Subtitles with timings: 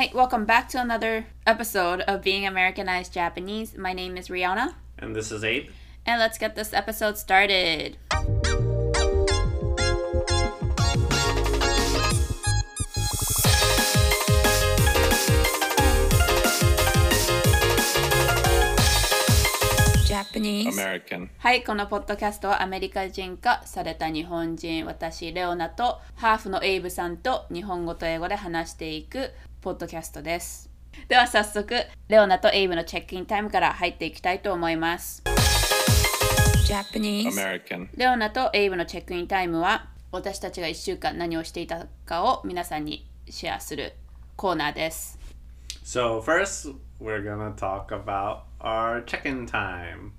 [0.00, 3.76] Hi, welcome back to another episode of Being Americanized Japanese.
[3.76, 5.68] My name is Rihanna, And this is Abe.
[6.06, 7.98] and let's get this episode started.
[21.38, 30.70] はい、このポッドキャストはアメリカ人化された日本人、私、レオナとハーフのエイブさんと日本語と英語で話していくポッドキャストです。
[31.06, 31.74] では早速、
[32.08, 35.22] レオナとエイブのチェックインタイムから入っていきたいと思います。
[36.66, 37.88] Japanese American.
[37.94, 43.92] レオナとエイブのチェックインタイムは私たちが1週間何をしていたかを皆さんにシェアする
[44.36, 45.18] コーナーです。
[45.84, 50.12] So, first, we're gonna talk about our check in time,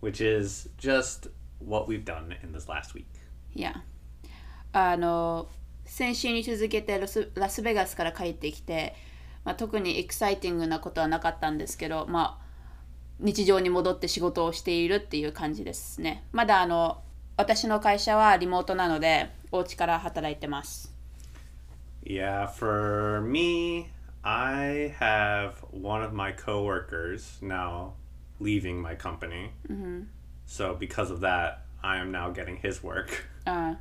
[0.00, 3.06] which is just what we've done in this last week.
[3.52, 3.82] いや
[4.72, 5.48] あの
[5.86, 8.94] 先週に続けてラスラスベガスから帰ってきて、
[9.44, 12.46] まあ、特にエキサイティングなことはなかったんですけど、まあ、
[13.20, 17.02] 日常に戻って仕事をしているっていう感じですねまだあの
[17.36, 20.92] 私の会社はリモートなのでお家から働いてます
[22.04, 23.90] Yeah, for me,
[24.22, 27.94] I have one of my coworkers now
[28.38, 29.50] leaving my company.
[30.46, 33.10] So, because of that, I am now getting his work.
[33.44, 33.76] あ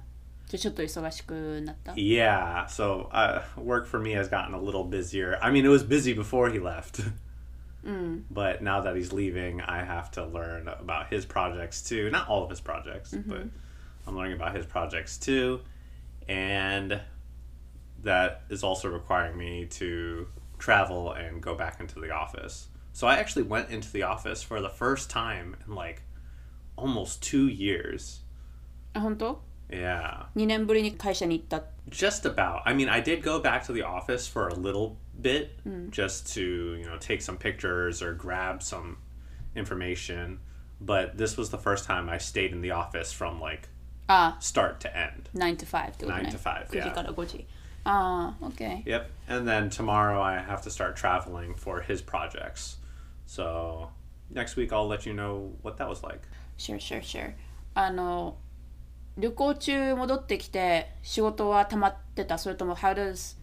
[0.46, 5.38] あじゃあちょっと忙しくなった Yeah, so uh, work for me has gotten a little busier.
[5.42, 7.00] I mean, it was busy before he left.
[8.30, 12.10] But now that he's leaving, I have to learn about his projects too.
[12.10, 13.46] Not all of his projects, but
[14.06, 15.60] I'm learning about his projects too.
[16.28, 17.00] And
[18.02, 20.26] that is also requiring me to
[20.58, 22.68] travel and go back into the office.
[22.92, 26.02] So I actually went into the office for the first time in like
[26.76, 28.20] almost two years.
[28.92, 30.26] あ本当 Yeah.
[30.36, 32.62] 2年ぶりに会社に行った Just about.
[32.64, 35.58] I mean, I did go back to the office for a little bit
[35.90, 36.40] just to,
[36.76, 38.96] you know, take some pictures or grab some
[39.54, 40.38] information.
[40.80, 43.68] But this was the first time I stayed in the office from like
[44.08, 45.28] あ start to end.
[45.34, 46.94] あ9 to 5ってことね9 to 5 9時 yeah.
[46.94, 47.46] から5時
[47.84, 49.06] ああ OK Yep.
[49.28, 52.78] And then tomorrow I have to start traveling for his projects.
[53.26, 53.90] So
[54.32, 56.22] next week I'll let you know what that was like.
[56.56, 57.34] Sure, sure, sure.
[57.74, 58.36] あの
[59.17, 63.37] 旅行中戻ってきて仕事は溜まってたそれとも How does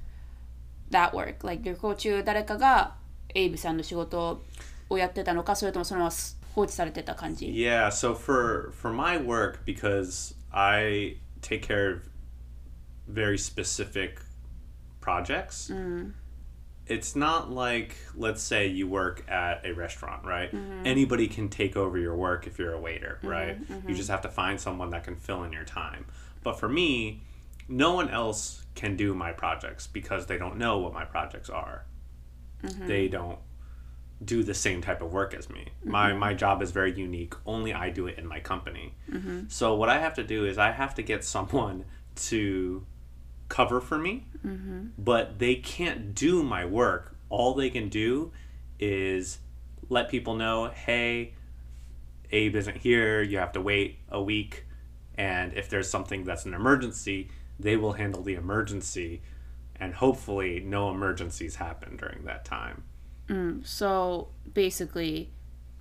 [0.91, 1.47] that work?
[1.47, 2.95] Like 旅行中誰かが
[3.35, 4.43] エイブさんの仕事
[4.91, 6.13] をやってたのかそれともそのまま
[6.55, 12.03] 放置されてた感じ Yeah, so for for my work because I take care of
[13.09, 14.21] very specific
[15.01, 15.73] projects.
[16.93, 20.53] It's not like let's say you work at a restaurant, right?
[20.53, 20.87] Mm-hmm.
[20.87, 23.59] Anybody can take over your work if you're a waiter, mm-hmm, right?
[23.59, 23.95] You mm-hmm.
[23.95, 26.07] just have to find someone that can fill in your time.
[26.43, 27.23] But for me,
[27.69, 31.85] no one else can do my projects because they don't know what my projects are.
[32.87, 33.39] They don't
[34.25, 35.69] do the same type of work as me.
[35.85, 37.35] My my job is very unique.
[37.45, 38.95] Only I do it in my company.
[39.49, 42.87] So what I have to do is I have to get someone to
[43.53, 44.87] cover for me, mm-hmm.
[44.97, 47.15] but they can't do my work.
[47.29, 48.33] All they can do
[48.81, 49.41] is
[49.91, 51.35] let people know, hey,
[52.31, 53.21] Abe isn't here.
[53.21, 54.65] You have to wait a week,
[55.17, 57.29] and if there's something that's an emergency,
[57.61, 59.21] they will handle the emergency,
[59.77, 62.85] and hopefully no emergencies happen during that time.
[63.29, 65.31] Mm, so basically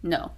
[0.04, 0.32] no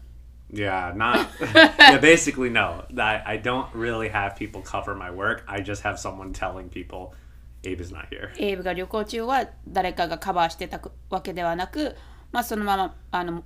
[0.52, 1.30] Yeah, not.
[1.42, 2.86] yeah, basically, no.
[2.96, 5.44] I, I don't really have people cover my work.
[5.48, 7.16] I just have someone telling people
[7.64, 8.32] Abe is not here.
[8.38, 11.96] エイブが旅行中は誰かがカバーしてたわけではなく
[12.32, 13.44] まあそのままあの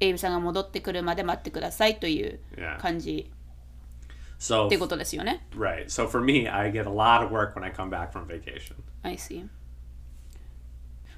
[0.00, 2.78] エイブさんが戻ってくるまで待ってくださいという Yeah.
[2.78, 3.30] 感じ
[4.38, 5.86] So, ってことですよね right.
[5.86, 8.76] So for me, I get a lot of work when I come back from vacation.
[9.02, 9.46] I see.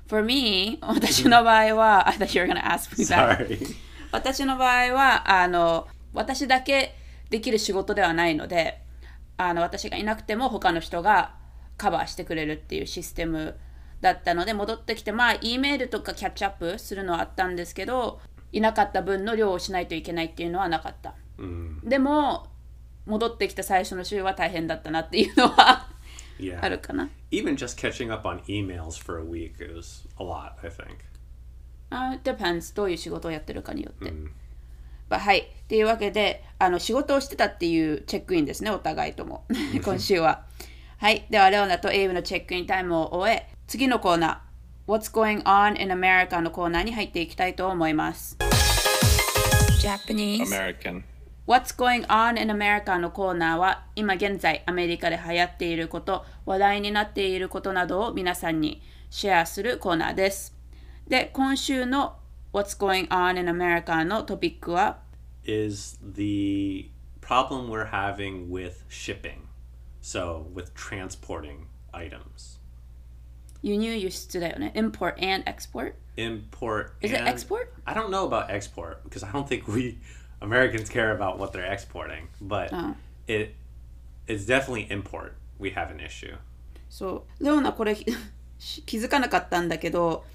[0.06, 3.46] For me, 私の場合は、I thought you were gonna ask me that.
[3.48, 3.76] Sorry.
[4.12, 6.94] 私の場合は、あの、私だけ
[7.28, 8.80] できる仕事ではないので、
[9.36, 11.34] あの、私がいなくても他の人が
[11.78, 13.56] カバーしてくれるっていうシステム
[14.02, 18.20] だったので、戻ってきて、まあ、E メールとかキャッチアップするのはあったんですけど、
[18.52, 21.14] いなかった分の量をしないといけないっていうのはなかった。
[21.84, 22.48] でも、
[23.06, 25.88] 戻ってきた最初の週は大変だったなっていうのは
[26.38, 26.62] Yeah.
[26.62, 27.10] あるかな。
[27.32, 30.98] Even just catching up on emails for a week is a lot, I think.
[31.90, 34.12] あ depends どういう仕事をやってるかによって。
[35.10, 35.40] But はい。
[35.40, 39.44] っていうわけで、あの仕事をしてたっていうチェックインですね、お互いとも。
[39.84, 40.46] 今週は。
[41.00, 41.28] はい。
[41.30, 48.36] では、レオナとエイブのチェックインタイムを終え、次のコーナー、What's Going On in America のコーナーに入っていきたいと思います。
[49.80, 51.04] Japanese American.
[51.46, 60.56] What's Going On in America のコーナーは今現在アメリカで流行っていること、話題になっていることなどを皆さんにシェアするコーナーです。
[61.06, 62.16] で、今週の
[62.52, 64.98] What's Going On in America のトピックは
[65.44, 66.90] is the
[67.20, 69.47] problem we're having with shipping.
[70.07, 72.59] So, with transporting items.
[73.61, 74.73] 輸入輸出だよね。
[74.75, 75.93] Import and export.
[76.17, 76.91] Import.
[77.01, 77.69] Is it and- export?
[77.85, 79.97] I don't know about export because I don't think we
[80.41, 82.95] Americans care about what they're exporting, but Oh.
[83.27, 83.55] it
[84.27, 85.33] it's definitely import.
[85.59, 86.35] We have an issue.
[86.89, 87.95] そうレオナこれ
[88.59, 90.25] し気づかなかったんだけど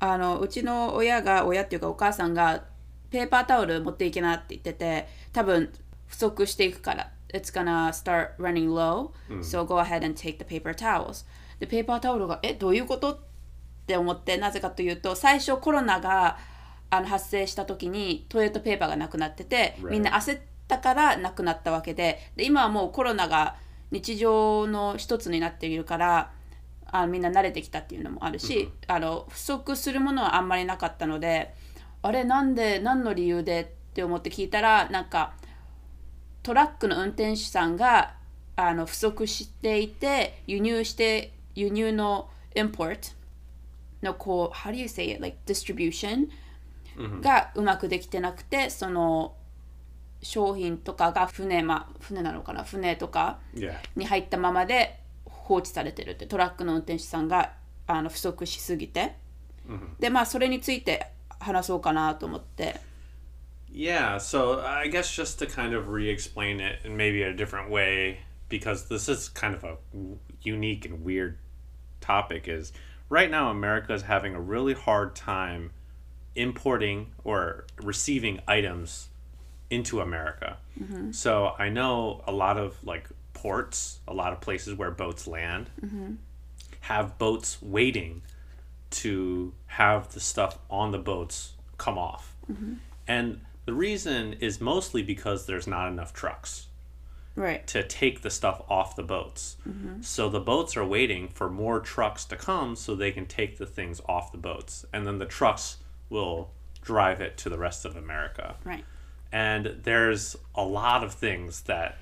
[0.00, 2.64] あのうちの親が親っていうかお母さんが
[3.10, 5.72] ペーパータオル持っていけなって言ってて多分
[6.06, 11.25] 不足していくから It's gonna start running low、so go ahead and take the paper towels.
[11.59, 13.19] でペーパータオルがえどういうことっ
[13.85, 16.37] て思ってなぜかというと最初コロナが
[16.89, 23.55] あの発生した時にトイレットペーパーがなくなってて.みんな焦ったからなくなったわけでで今はもうコロナが
[23.91, 26.31] 日常の一つになっているから
[26.85, 31.53] あみんな慣れてきたっていうのもあるし、あの不足するものはあんまりなかったので
[32.03, 35.33] あれなんで何の理由でって思って聞いたらなんか
[36.43, 38.13] トラックの運転手さんが
[38.55, 43.15] あの不足していて輸入して輸入の import
[44.01, 45.21] のこう how do you say it?
[45.21, 46.27] Like distribution
[47.21, 49.33] がうまくできてなくてその
[50.21, 52.63] 商品とかが船,、まあ、船なのかな？
[52.63, 53.39] 船とか.
[53.95, 57.53] に入ったままで放置されてるってトラックの運転手さんが
[57.87, 59.15] あの不足しすぎて、
[59.99, 61.07] でまあそれについて
[61.39, 62.79] 話そうかなと思って
[63.75, 67.71] Yeah, so I guess just to kind of re explain it in maybe a different
[67.71, 69.77] way, because this is kind of a
[70.43, 71.39] unique and weird
[71.99, 72.71] topic, is
[73.09, 75.71] right now America is having a really hard time
[76.35, 79.09] importing or receiving items
[79.71, 80.57] into America.
[80.79, 81.11] Mm-hmm.
[81.11, 85.71] So I know a lot of like ports, a lot of places where boats land,
[85.83, 86.13] mm-hmm.
[86.81, 88.21] have boats waiting
[88.91, 92.35] to have the stuff on the boats come off.
[92.51, 92.73] Mm-hmm.
[93.07, 96.67] And the reason is mostly because there's not enough trucks
[97.35, 99.57] right to take the stuff off the boats.
[99.67, 100.01] Mm-hmm.
[100.01, 103.65] So the boats are waiting for more trucks to come so they can take the
[103.65, 104.85] things off the boats.
[104.93, 105.77] And then the trucks
[106.09, 106.51] will
[106.81, 108.55] drive it to the rest of America.
[108.63, 108.83] right
[109.31, 111.97] And there's a lot of things that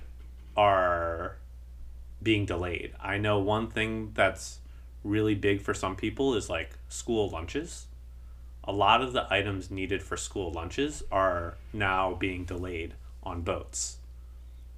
[0.57, 1.37] are
[2.21, 2.93] being delayed.
[2.99, 4.59] I know one thing that's
[5.03, 7.87] really big for some people is like school lunches.
[8.63, 12.93] A lot of the items needed for school lunches are now being delayed
[13.23, 13.97] on boats.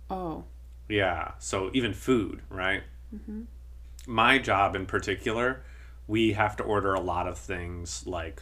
[0.10, 0.46] oh
[0.88, 2.84] Yeah, so even food, right?
[3.14, 3.44] Mm-hmm.
[4.08, 5.64] My job in particular,
[6.08, 8.42] we have to order a lot of things like,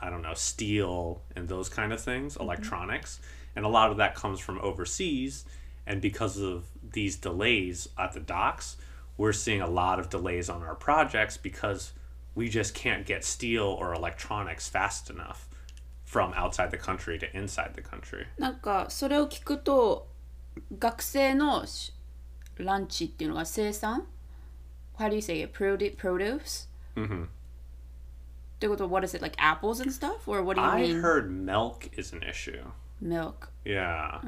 [0.00, 2.42] I don't know, steel and those kind of things, mm-hmm.
[2.42, 3.20] electronics.
[3.54, 5.44] And a lot of that comes from overseas.
[5.86, 8.76] And because of these delays at the docks,
[9.16, 11.92] we're seeing a lot of delays on our projects because
[12.35, 15.47] we just can't get steel or electronics fast enough
[16.05, 18.25] from outside the country to inside the country.
[18.37, 20.07] なんかそれを聞くと
[20.77, 21.93] 学生のし
[22.57, 24.05] ランチっていうのが生産
[24.97, 25.51] How do you say it?
[25.57, 26.67] Produ- produce?
[26.95, 27.27] っ
[28.59, 29.21] てこと What is it?
[29.23, 30.27] Like apples and stuff?
[30.27, 31.01] Or what do you I mean?
[31.01, 32.61] heard milk is an issue.
[33.01, 33.49] Milk.
[33.65, 34.19] Yeah.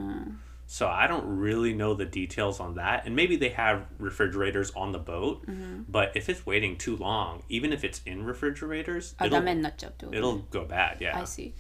[0.67, 3.05] So I don't really know the details on that.
[3.05, 5.43] And maybe they have refrigerators on the boat,
[5.89, 10.41] but if it's waiting too long, even if it's in refrigerators, あ、ダ it'll, メになっちゃうってこと it'll
[10.49, 10.97] go bad.
[10.99, 11.15] Yeah.
[11.17, 11.53] I see.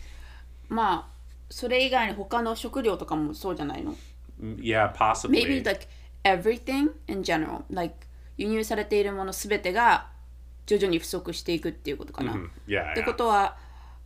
[0.69, 1.13] まあ
[1.49, 3.95] それ以外に他の食料とかもそうじゃないの
[4.41, 5.29] Mm, Yeah, possibly.
[5.29, 5.87] Maybe like
[6.23, 7.63] everything in general.
[7.69, 8.07] Like
[8.37, 10.07] 輸入されているものすべてが
[10.65, 12.33] 徐々に不足していくっていうことかな。
[12.33, 12.91] Mm, yeah.
[12.91, 13.15] ってこ yeah.
[13.15, 13.57] とは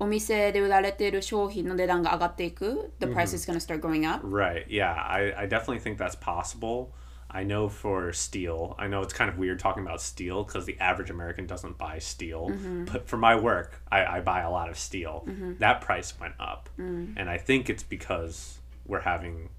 [0.02, 4.66] お店で売られている商品の値段が上がっていく The price is gonna start going up Right.
[4.70, 4.94] Yeah.
[4.94, 6.90] I, I definitely think that's possible.
[7.30, 10.80] I know for steel, I know it's kind of weird talking about steel because the
[10.80, 12.50] average American doesn't buy steel.
[12.92, 15.28] But for my work, I, I buy a lot of steel.
[15.60, 16.70] That price went up.
[16.78, 19.50] And I think it's because we're having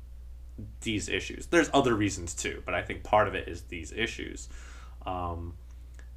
[0.80, 1.47] these issues.
[1.47, 4.49] There's other reasons too, but I think part of it is these issues.
[5.04, 5.54] Um,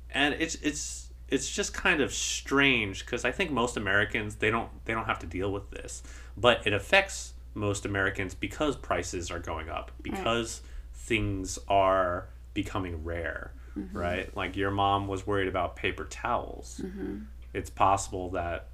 [0.09, 4.70] and it's it's it's just kind of strange because I think most Americans they don't
[4.84, 6.02] they don't have to deal with this,
[6.36, 10.60] but it affects most Americans because prices are going up because
[10.94, 13.96] things are becoming rare, mm-hmm.
[13.96, 14.36] right?
[14.36, 16.80] Like your mom was worried about paper towels.
[16.84, 17.18] Mm-hmm.
[17.54, 18.68] It's possible that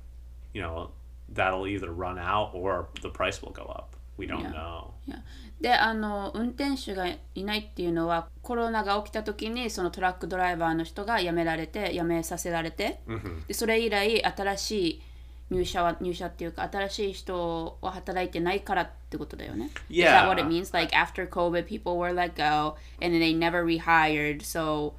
[0.52, 0.90] you know
[1.28, 3.96] that'll either run out or the price will go up.
[4.16, 4.50] We don't Yeah.
[4.52, 4.94] know.
[5.06, 5.16] いや
[5.62, 12.98] であの運転手がいないっていうのはコロナが起きた時にそのトラックドライバーの人が辞められて辞めさせられて、
[13.46, 15.02] でそれ以来新しい
[15.50, 19.70] 入社は入社っていうか新しい人を働いてないからってことだよね。
[19.88, 19.94] Yeah.
[19.94, 20.74] Is that what it means?
[20.74, 24.42] Like after COVID, people were let go and they never rehired.
[24.42, 24.94] So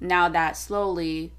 [0.00, 1.32] now that slowly、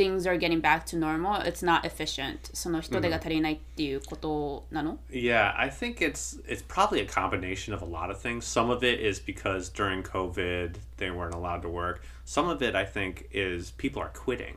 [0.00, 2.50] things are getting back to normal, it's not efficient.
[2.52, 8.44] その人手が足りないっていうことなの、 Yeah, I think it's it's probably a combination of a lot of things.
[8.44, 12.02] Some of it is because during COVID they weren't allowed to work.
[12.24, 14.56] Some of it I think is people are quitting.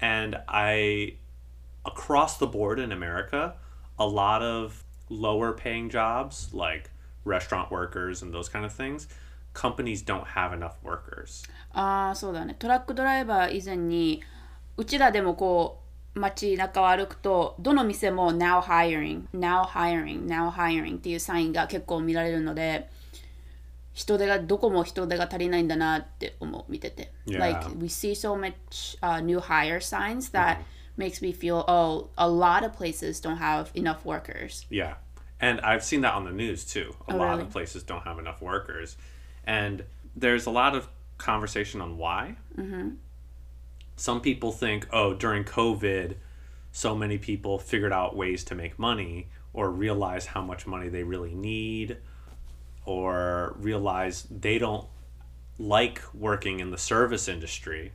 [0.00, 1.14] And I
[1.84, 3.54] across the board in America,
[3.98, 6.90] a lot of lower paying jobs like
[7.24, 9.08] restaurant workers and those kind of things,
[9.54, 11.48] companies don't have enough workers.
[11.72, 14.22] ああそうだねトラックドライバー以前に
[14.76, 15.80] うちらでもこ
[16.14, 22.88] う街中を歩くとどの店も now hiring now hiring now hiring っていうサインが結構見られるので
[23.92, 27.38] 人手がどこも人手が足りないんだなって思う見てて、 Yeah.
[27.40, 30.58] like we see so much、uh, new hire signs that
[30.96, 34.94] makes me feel oh a lot of places don't have enough workers Yeah.
[35.40, 36.94] And I've seen that on the news too.
[37.08, 37.42] A Oh, lot really?
[37.42, 38.96] of places don't have enough workers.
[39.45, 39.83] And
[40.15, 42.35] there's a lot of conversation on why.
[42.57, 42.89] Mm-hmm.
[43.95, 46.15] Some people think, oh, during COVID,
[46.71, 51.03] so many people figured out ways to make money or realize how much money they
[51.03, 51.97] really need
[52.85, 54.87] or realize they don't
[55.59, 57.91] like working in the service industry,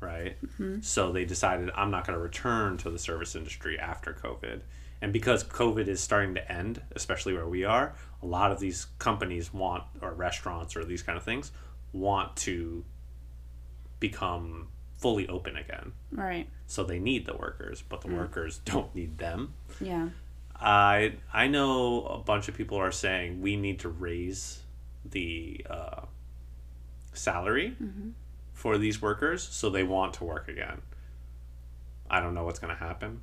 [0.00, 0.36] right?
[0.44, 0.80] Mm-hmm.
[0.80, 4.62] So they decided, I'm not going to return to the service industry after COVID.
[5.00, 8.86] And because COVID is starting to end, especially where we are, a lot of these
[8.98, 11.52] companies want, or restaurants or these kind of things,
[11.92, 12.84] want to
[14.00, 14.68] become
[14.98, 15.92] fully open again.
[16.10, 19.54] right So they need the workers, but the workers don't need them.
[19.80, 20.08] yeah
[20.58, 24.60] I I know a bunch of people are saying we need to raise
[25.04, 26.02] the uh,
[27.12, 27.76] salary
[28.54, 30.80] for these workers so they want to work again.
[32.08, 33.20] I don't know what's going to happen,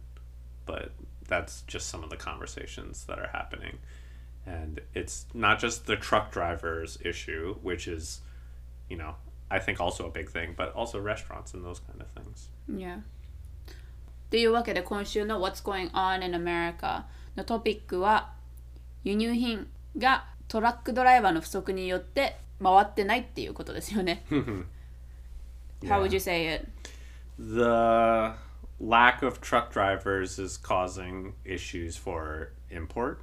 [0.66, 0.92] but
[1.28, 3.80] that's just some of the conversations that are happening
[4.47, 8.23] And it's not just the truck drivers issue, which is,
[8.89, 9.17] you know,
[9.51, 12.49] I think also a big thing, but also restaurants and those kind of things.
[12.69, 13.01] Yeah.
[14.29, 17.05] っていうわけで今週の What's Going On in America
[17.35, 18.33] のトピックは
[19.03, 19.67] 輸入品
[19.97, 24.25] がトラックドライバーの不足によって回ってないっていうことですよね。
[25.83, 26.69] How would you say it?
[27.39, 28.35] the
[28.81, 33.23] lack of truck drivers is causing issues for import.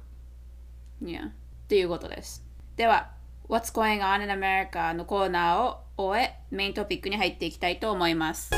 [1.01, 1.29] Yeah.
[1.29, 1.31] っ
[1.67, 2.43] ていうことです。
[2.75, 3.09] では
[3.49, 8.51] What's Going On in America のコーナーを終えメイントピックに入っていきたいと思います。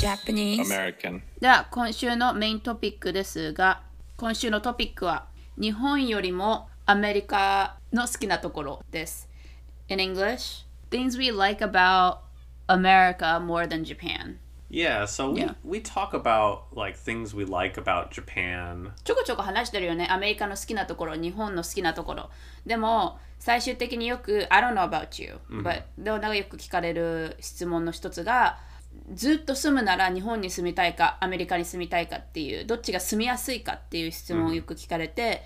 [0.00, 0.62] Japanese.
[0.64, 1.20] American.
[1.40, 3.82] では今週のメイントピックですが
[4.16, 5.26] 今週のトピックは
[5.60, 9.28] 日本よりもアメリカの好きなところです。
[9.88, 12.18] In English, things we like about
[12.68, 14.36] America more than Japan.
[14.70, 15.54] Yeah, so we, Yeah.
[15.64, 18.92] we talk about like things we like about Japan.
[19.02, 20.06] ちょこちょこ話してるよね。
[20.10, 22.30] アメリカの好きなところ、日本の好きなところ。
[22.66, 28.58] でも最終的によく I don't know about you、but でもなんかよく聞かれる質問の一つが
[29.14, 35.42] ずっと住むなら日本に住みたいかアメリカに住みたいかっていうどっちが住みやすいかっていう質問をよく聞かれて、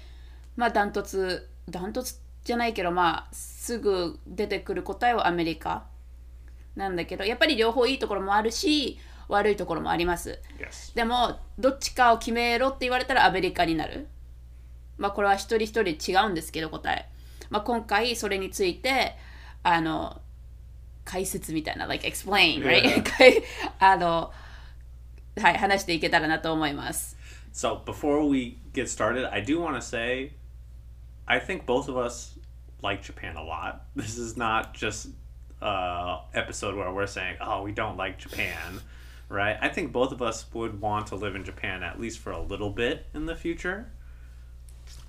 [0.56, 5.84] まあダントツダントツじゃないけどまあすぐ出てくる答えはアメリカ
[6.74, 8.98] なんだけどやっぱり両方いいところもあるし
[9.28, 10.40] 悪いところもあります。
[10.58, 10.94] Yes.
[10.94, 14.08] でもどっちかを決めろって言われたらアメリカになる。
[14.98, 17.08] まあこれは一人一人違うんですけど答え。
[17.50, 19.16] まあ今回それについて
[19.62, 20.20] あの
[21.04, 23.42] 解説みたいな、like explain, right?
[23.78, 24.32] あの
[25.38, 27.16] はい話していけたらなと思います。
[27.52, 30.32] So before we get started, I do want to say
[31.26, 32.38] I think both of us
[32.82, 33.82] like Japan a lot.
[33.96, 35.10] This is not just
[35.60, 38.80] a episode where we're saying, "Oh, we don't like Japan."
[39.31, 39.57] Right?
[39.61, 42.41] I think both of us would want to live in Japan at least for a
[42.41, 43.87] little bit in the future.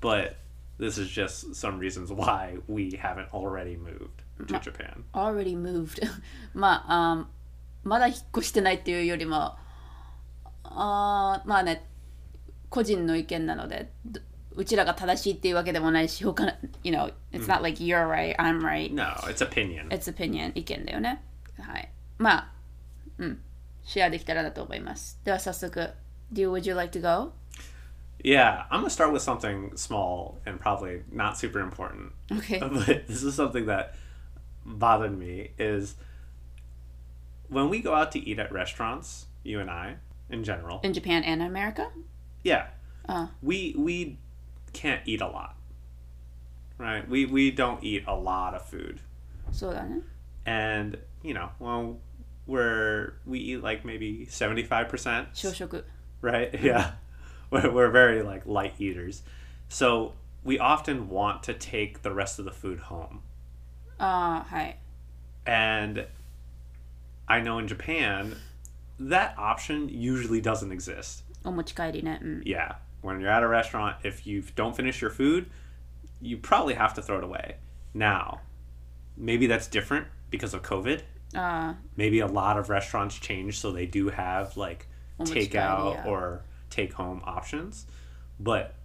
[0.00, 0.37] But
[0.79, 5.05] this is just some reasons why we haven't already moved to Japan.
[5.15, 6.00] already moved
[6.55, 7.27] まああー
[7.85, 9.57] まだ引っ越してないっていうよりも
[10.65, 11.85] あーまあね
[12.71, 14.21] 個人の意見なのでど
[14.55, 19.88] うちらが正しいっていうわけでもないし他の you know it's not like you're right I'm right No, it's opinion.
[19.91, 21.23] it's opinion 意見だよね
[21.61, 21.88] はい
[22.19, 22.53] まあ
[23.19, 23.41] うん
[23.85, 25.91] シェアできたらなと思いますでは早速
[26.33, 27.33] Do you, would you like to go?
[28.23, 32.12] Yeah, I'm gonna start with something small and probably not super important.
[32.31, 33.95] Okay But this is something that
[34.67, 35.95] bothered me is
[37.49, 39.97] when we go out to eat at restaurants, you and I,
[40.29, 40.81] in general.
[40.83, 41.91] in Japan and America?
[42.43, 42.67] Yeah.
[43.09, 43.29] Uh.
[43.41, 44.19] We we
[44.75, 45.57] can't eat a lot.
[46.77, 47.09] Right?
[47.09, 49.00] We we don't eat a lot of food.
[49.50, 50.03] そうだね
[50.45, 51.97] And, you know, well
[52.47, 55.27] we're we eat like maybe 75%.
[55.33, 55.85] 朝食
[56.23, 56.53] right?
[56.61, 56.93] Yeah.
[57.50, 59.23] We're, we're very like light eaters.
[59.69, 63.23] So we often want to take the rest of the food home.
[63.99, 64.79] ああはい
[65.45, 66.07] And
[67.27, 68.37] I know in Japan,
[69.00, 71.25] that option usually doesn't exist.
[71.45, 72.19] お持ち帰りね。
[72.23, 72.43] うん。
[72.45, 72.77] Yeah.
[73.03, 75.47] When you're at a restaurant, if you don't finish your food,
[76.21, 77.57] you probably have to throw it away.
[77.95, 78.41] Now,
[79.17, 81.03] maybe that's different because of COVID.
[81.34, 84.88] あ Maybe a lot of restaurants change so they do have like
[85.20, 86.08] takeout yeah.
[86.08, 87.86] or take home options.
[88.40, 88.75] But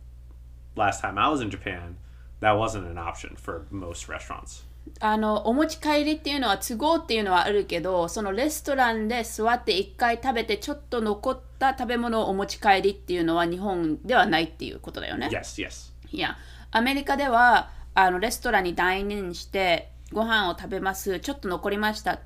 [0.77, 1.97] last time I was in Japan,
[2.41, 4.65] that wasn't an option for most restaurants.
[5.01, 15.29] あのお持ち帰りっていうのは都合っていうのはあるけどそのレストランで座って一回食べてちょっと残った食べ物をお持ち帰りっていうのは日本ではないっていうことだよね。
[15.31, 15.93] Yes, yes.
[16.11, 16.39] いや
[16.71, 22.21] アメリカではあのレストランにダイニングしてご飯を食べますちょっと残りました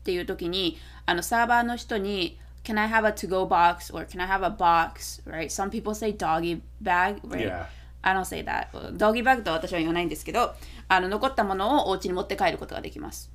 [0.00, 5.22] っていう時にあのサーバーの人に Can I have a to-go box or can I have a box?
[5.26, 5.46] Right?
[5.50, 7.46] Some people say doggy bag, right?
[7.46, 7.66] Yeah.
[8.02, 8.68] I don't say that.
[8.96, 10.54] ドギバッグとは私は言わないんですけど、
[10.88, 13.30] あの残ったものをお家に持って帰ることができます。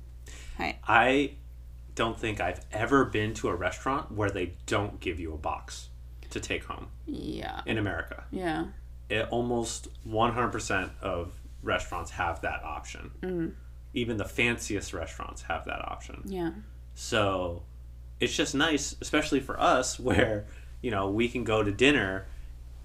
[0.56, 0.78] はい。
[0.82, 1.36] I
[1.94, 5.90] don't think I've ever been to a restaurant where they don't give you a box
[6.30, 7.62] to take home Yeah.
[7.66, 8.24] in America.
[8.32, 8.66] Yeah.
[9.08, 11.32] It, almost 100% of
[11.62, 13.12] restaurants have that option.
[13.96, 16.22] even the fanciest restaurants have that option.
[16.26, 16.50] Yeah.
[16.94, 17.62] So
[18.20, 20.44] it's just nice, especially for us, where,
[20.82, 22.26] you know, we can go to dinner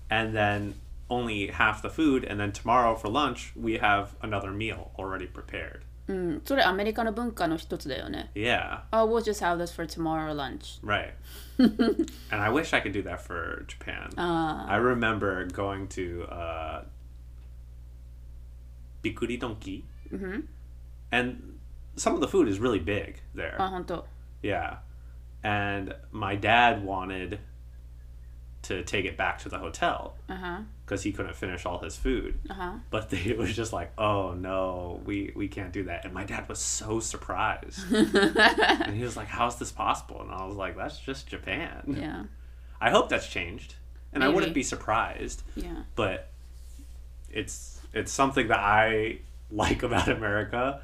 [0.10, 0.75] and then
[1.10, 5.84] only half the food, and then tomorrow for lunch, we have another meal already prepared.
[6.08, 8.32] Mm, うん、それアメリカの文化の一つだよね。
[8.34, 8.82] Yeah.
[8.91, 10.80] Oh, we'll just have this for tomorrow lunch.
[10.82, 11.13] Right.
[11.60, 14.10] and I wish I could do that for Japan.
[14.18, 16.84] Uh, I remember going to uh,
[19.03, 19.84] Bikkuri Donkey.
[20.12, 20.41] Mm-hmm
[21.11, 21.59] and
[21.97, 23.56] some of the food is really big there.
[23.59, 24.04] あ、本当。
[24.42, 24.78] Yeah.
[25.42, 27.38] And my dad wanted
[28.62, 32.35] to take it back to the hotel あは because he couldn't finish all his food.
[32.49, 36.04] あは But they, it was just like, oh no, we, we can't do that.
[36.04, 37.80] And my dad was so surprised.
[37.92, 40.21] and he was like, how's this possible?
[40.21, 41.97] And I was like, that's just Japan.
[41.99, 42.25] Yeah.
[42.80, 43.75] I hope that's changed.
[44.12, 44.35] And I Maybe.
[44.35, 45.43] wouldn't be surprised.
[45.54, 45.82] Yeah.
[45.95, 46.28] But
[47.30, 49.19] it's it's something that I
[49.50, 50.80] like about America.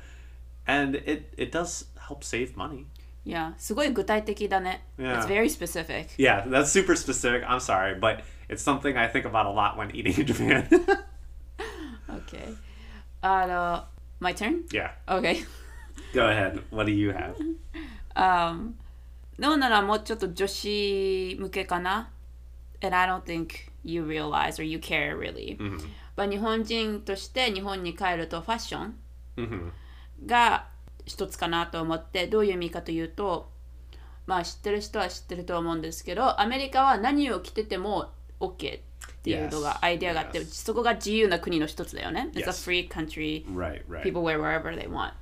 [0.67, 2.87] And it, it does help save money.
[3.25, 3.55] Yeah.
[3.59, 4.85] すごい具体的だね。
[4.99, 5.19] Yeah.
[5.19, 6.09] It's very specific.
[6.19, 7.45] Yeah, that's super specific.
[7.45, 10.69] I'm sorry, but it's something I think about a lot when eating in Japan.
[12.09, 12.57] Okay.
[13.23, 13.85] あの、
[14.21, 14.65] my turn?
[14.71, 14.91] yeah.
[15.09, 15.45] Okay.
[16.15, 16.63] Go ahead.
[16.71, 17.37] What do you have?
[18.15, 18.75] Um,
[19.39, 22.11] どうならもうちょっと女子向けかな
[22.83, 25.57] And I don't think you realize or you care really.
[26.17, 28.95] But 日本人として日本に帰るとファッション
[29.37, 29.71] hmm
[30.26, 30.68] が
[31.06, 33.52] 一つかなと思ってどういう意味かというと
[34.26, 38.82] まあ知ってる人は知ってると思うんですけどアメリカは何を着てても OK っ
[39.24, 42.30] ていうのが.アイデアがあって.そこが自由な国の一つだよね。
[42.34, 43.46] It's a free country.
[43.48, 44.04] Right, right.
[44.04, 45.14] People wear wherever they want.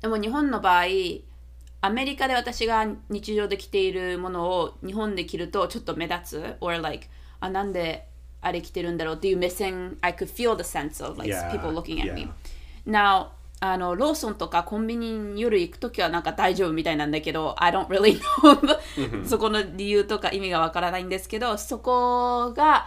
[0.00, 0.84] でも日本の場合
[1.80, 7.08] アメリカで私が日常で着ているものを日本で着るとちょっと目立つ？Or like
[7.40, 8.08] あなんで
[8.40, 12.28] あれ着てるんだろうっていう目線 I could feel the sense of like people looking at me
[12.86, 13.28] now
[13.60, 22.86] あのローソンとかコンビニに夜行くときはなんか大丈夫みたいなんだけど I don't really know そこの理由とか意味がわからないんですけどそこが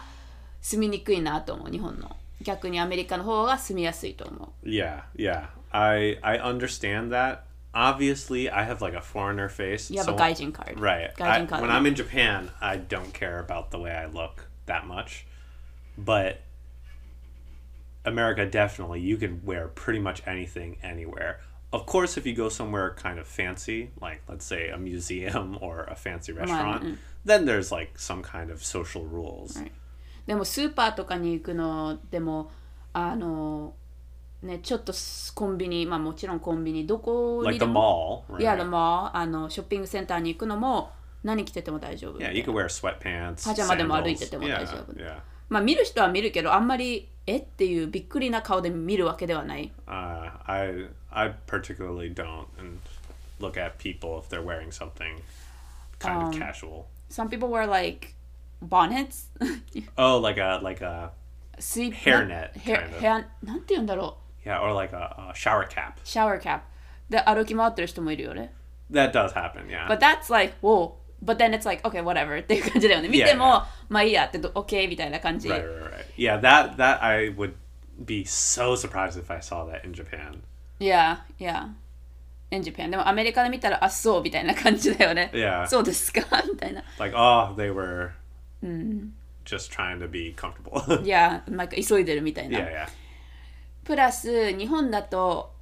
[0.61, 5.47] 住みにくいなと思う日本の逆にアメリカの方が住みやすいと思う Yeah, yeah.
[5.71, 7.39] I I understand that.
[7.73, 9.89] Obviously, I have like a foreigner face.
[9.93, 10.77] You have so- a gaijin card.
[10.79, 11.13] Right.
[11.15, 11.61] Gaijin I- card.
[11.61, 15.25] when I'm in Japan, I don't care about the way I look that much.
[15.97, 16.41] But
[18.04, 21.40] America definitely you can wear pretty much anything anywhere.
[21.72, 25.84] Of course, if you go somewhere kind of fancy, like let's say a museum or
[25.90, 29.58] a fancy restaurant, then there's like some kind of social rules.
[29.60, 29.72] Right.
[30.26, 32.50] でもスーパーとかに行くのでも
[32.92, 33.74] あの
[34.42, 34.92] ねちょっと
[35.34, 38.42] コンビニまあもちろんコンビニどこに Like で the も mall, い right?
[38.44, 40.90] やでもあのショッピングセンターに行くのも
[41.22, 43.44] 何着てても大丈夫 Yeah, you can wear sweatpants.
[43.44, 44.18] パジャマでも歩い sandals.
[44.18, 45.18] てても Yeah, 大丈夫 yeah.
[45.51, 52.79] まあ見る人は見るけどあんまりえっていうびっくりな顔で見るわけではない Uh, I I particularly don't and
[53.39, 55.21] look at people if they're wearing something
[55.99, 56.85] kind of casual.
[57.09, 58.15] Some people wear like
[58.61, 59.27] bonnets
[59.97, 61.11] Oh, like a like a
[61.59, 62.99] スイー Hairnet ヘ kind of.
[63.01, 65.95] ヘアなんて言うんだろ yeah, or like a, a shower cap.
[65.97, 66.63] うシャワーキャップ
[67.09, 68.53] で歩き回ってる人もいるよね
[68.89, 69.67] That does happen.
[69.69, 69.87] Yeah.
[69.87, 70.95] But that's like, whoa.
[71.24, 73.08] But then it's like, okay, whatever って いう感じだよね。
[73.08, 75.48] 見ても、 Yeah, まあいいやって、OK みたいな感じ。
[75.48, 76.04] right, right, right.
[76.16, 77.54] Yeah, that that I would
[78.04, 80.42] be so surprised if I saw that in Japan.
[80.78, 81.68] Yeah, yeah.
[82.50, 82.90] In Japan.
[82.90, 85.30] でもアメリカで見たら、あ、そうみたいな感じだよね。
[85.34, 85.66] Yeah.
[85.66, 86.84] そうですかみたいな。
[86.98, 88.10] Like, oh, they were
[89.44, 91.02] just trying to be comfortable.
[91.02, 92.58] いや、なんか急いでるみたいな。
[92.58, 92.88] yeah, yeah.
[93.84, 95.54] プラス、日本だと、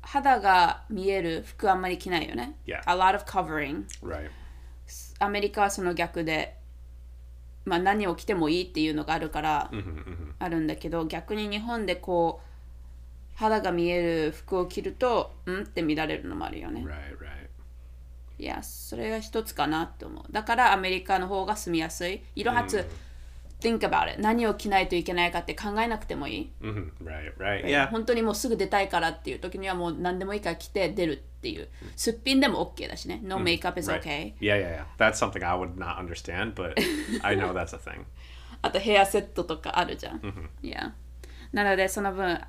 [0.00, 2.56] 肌が見える服あんまり着ないよね。
[2.66, 2.80] Yeah.
[2.86, 3.84] A lot of covering.
[4.02, 4.30] Right.
[5.21, 6.57] アメリカはその逆で、
[7.65, 16.83] まあ、何を着てもいいっていうのがあるから、hmm hmm あるんだけど逆に日本でこう肌が見える服を着るとんって見られるのもあるよね。
[16.83, 17.41] Right, right.
[18.39, 20.23] いやそれが一つかなって思う。
[20.31, 22.23] だからアメリカの方が住みやすい。
[22.35, 22.85] To
[23.61, 24.21] think about it.
[24.21, 26.51] 何を着ないといけないかって考えなくてもいい。
[26.61, 27.63] hmm Right, right.
[27.65, 27.89] Yeah.
[27.89, 31.69] 本当にもうすぐ出たいからっていう時にはもう何でもいいから着て出るっていう。
[31.95, 33.21] すっぴんでも OK だしね。
[33.23, 34.01] No makeup is Right.
[34.01, 34.33] okay.
[34.39, 34.85] Yeah, yeah, yeah.
[34.97, 36.73] That's something I would not understand, but
[37.23, 38.03] I know that's a thing.
[38.63, 40.49] あとヘアセットとかあるじゃん。
[40.61, 40.93] いや。
[41.53, 42.39] なのでその分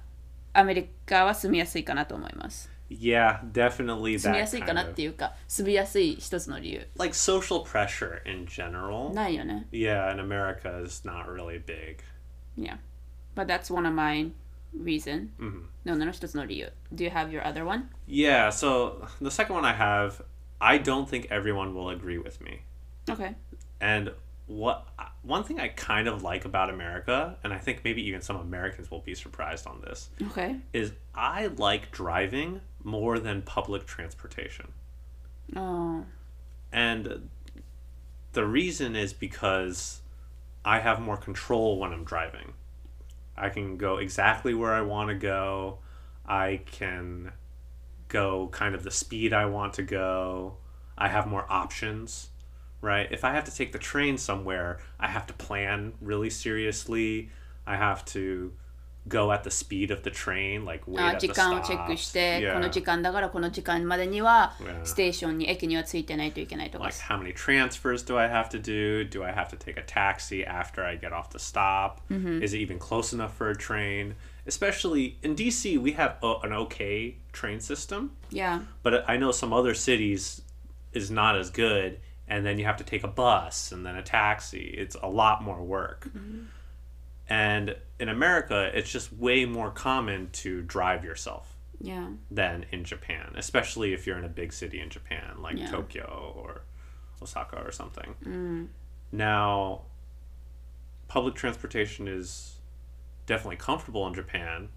[0.54, 2.71] アメリカは住みやすいかなと思います。
[2.91, 6.87] Yeah, definitely 住み that やすいか kind な of っていうか、住みやすい一つの理由。
[6.97, 9.13] like social pressure in general.
[9.13, 9.67] ないよね。
[9.71, 11.97] Yeah, in America is not really big.
[12.57, 12.77] Yeah.
[13.35, 14.31] But that's one of my
[14.75, 15.29] reason.
[15.85, 16.71] のの一つの理由。
[16.93, 17.89] Do you have your other one?
[18.07, 20.23] Yeah, so the second one I have,
[20.59, 22.61] I don't think everyone will agree with me.
[23.09, 23.35] Okay.
[23.79, 24.13] And
[24.46, 24.88] what
[25.22, 28.90] one thing I kind of like about America, and I think maybe even some Americans
[28.90, 30.56] will be surprised on this, Okay.
[30.72, 34.72] is I like driving more than public transportation.
[35.54, 36.04] あ
[36.72, 37.28] And
[38.32, 40.00] the reason is because
[40.64, 42.54] I have more control when I'm driving.
[43.36, 45.78] I can go exactly where I want to go.
[46.26, 47.32] I can
[48.08, 50.56] go kind of the speed I want to go.
[50.96, 52.28] I have more options,
[52.81, 53.11] right?
[53.11, 57.29] If I have to take the train somewhere, I have to plan really seriously.
[57.65, 58.53] I have to
[59.09, 62.13] go at the speed of the train, like wait あ at 時 the 間をチェックし stops.
[62.13, 62.53] て、 Yeah.
[62.55, 64.85] この時間だからこの時間までには Yeah.
[64.85, 69.09] ステーションに駅にはついてないといけないとか like how many transfers do I have to do?
[69.09, 72.01] Do I have to take a taxi after I get off the stop?
[72.11, 74.15] Is it even close enough for a train?
[74.45, 79.53] Especially in DC, we have a, an okay train system, いや but I know some
[79.53, 80.41] other cities
[80.93, 81.99] is not as good.
[82.28, 84.74] and then you have to take a bus and then a taxi.
[84.78, 86.08] It's a lot more work.
[86.08, 86.44] Mm-hmm.
[87.28, 91.48] And in America, it's just way more common to drive yourself
[91.82, 95.68] いや than in Japan, especially if you're in a big city in Japan, like Yeah.
[95.70, 96.62] Tokyo or
[97.20, 98.14] Osaka or something.
[98.24, 98.68] Mm.
[99.10, 99.82] Now,
[101.08, 102.58] public transportation is
[103.26, 104.68] definitely comfortable in Japan,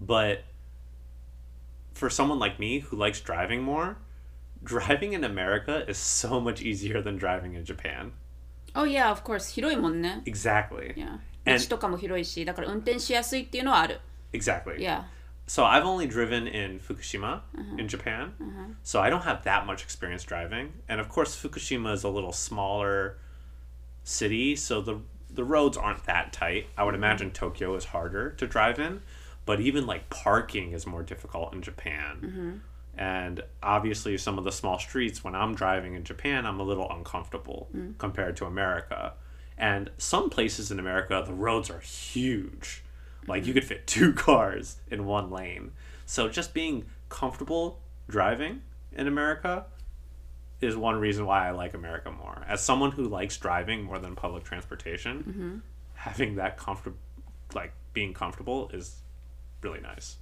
[0.00, 0.44] but
[1.94, 3.96] for someone like me who likes driving more,
[4.63, 8.11] driving in America is so much easier than driving in Japan.
[8.75, 9.53] Oh yeah, of course.
[9.53, 10.21] 広いもんね。
[10.25, 10.95] Exactly.
[10.95, 13.99] いや And- 道とかも広いし、だから運転しやすいっていうのはある。
[14.33, 14.77] Exactly.
[14.77, 15.07] いや
[15.47, 17.41] So I've only driven in Fukushima
[17.79, 18.33] in Japan.
[18.83, 20.73] So I don't have that much experience driving.
[20.87, 23.15] And of course Fukushima is a little smaller
[24.03, 24.99] city, so the
[25.31, 26.67] the roads aren't that tight.
[26.77, 29.01] I would imagine Tokyo is harder to drive in,
[29.47, 32.61] but even like parking is more difficult in Japan.
[32.96, 36.90] And obviously some of the small streets when I'm driving in Japan, I'm a little
[36.90, 37.98] uncomfortable mm.
[37.98, 39.14] compared to America.
[39.58, 42.84] And some places in America the roads are huge.
[43.26, 43.60] Like you mm-hmm.
[43.60, 45.72] could fit two cars in one lane.
[46.06, 49.66] So just being comfortable driving in America
[50.60, 52.44] is one reason why I like America more.
[52.48, 55.56] As someone who likes driving more than public transportation, mm-hmm.
[55.94, 56.94] having that comfort
[57.54, 58.96] like being comfortable is
[59.62, 60.16] really nice.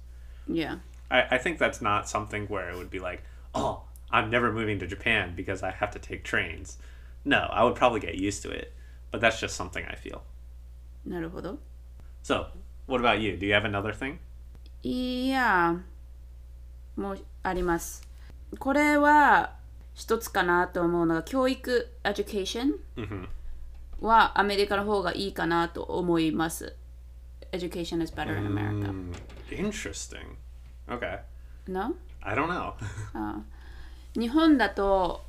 [0.47, 0.77] いや
[1.12, 3.22] I, I think that's not something where it would be like,
[3.54, 6.78] oh, I'm never moving to Japan because I have to take trains.
[7.24, 8.72] No, I would probably get used to it.
[9.10, 10.22] But that's just something I feel.
[11.06, 11.58] なるほど。
[12.22, 12.48] So,
[12.86, 13.38] what about you?
[13.38, 14.18] Do you have another thing?
[14.82, 15.80] いや
[16.96, 18.06] もうあります。
[18.58, 19.54] これは
[19.94, 22.74] 一つかなと思うのが教育 education
[24.00, 26.76] はアメリカの方がいいかなと思います。
[27.52, 28.92] Education is better in America.
[28.92, 29.12] Mm,
[29.50, 30.36] interesting.
[30.87, 31.19] Okay.
[31.67, 31.95] No?
[32.21, 32.73] I don't know.
[34.19, 35.23] 日本だと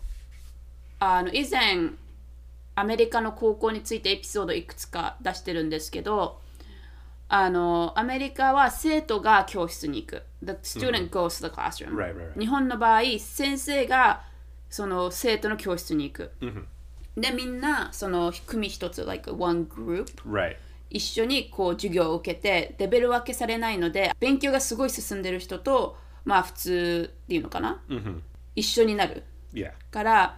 [1.01, 1.90] あの以前
[2.75, 6.40] アメリカの高校についてエピソードいくつか出してるんですけど
[7.29, 12.38] あのアメリカは生徒が教室に行く The student goes to the classroom、Right, right, right.
[12.38, 14.23] 日本の場合先生が
[14.69, 16.33] その生徒の教室に行く、
[17.17, 20.57] でみんなその組一つ like one group right.
[20.94, 27.83] 一緒にこう授業を受けてレベル分けされないので勉強がすごい進んでる人とまあ普通っていうのかな、
[28.54, 29.70] 一緒になる Yeah.
[29.92, 30.37] から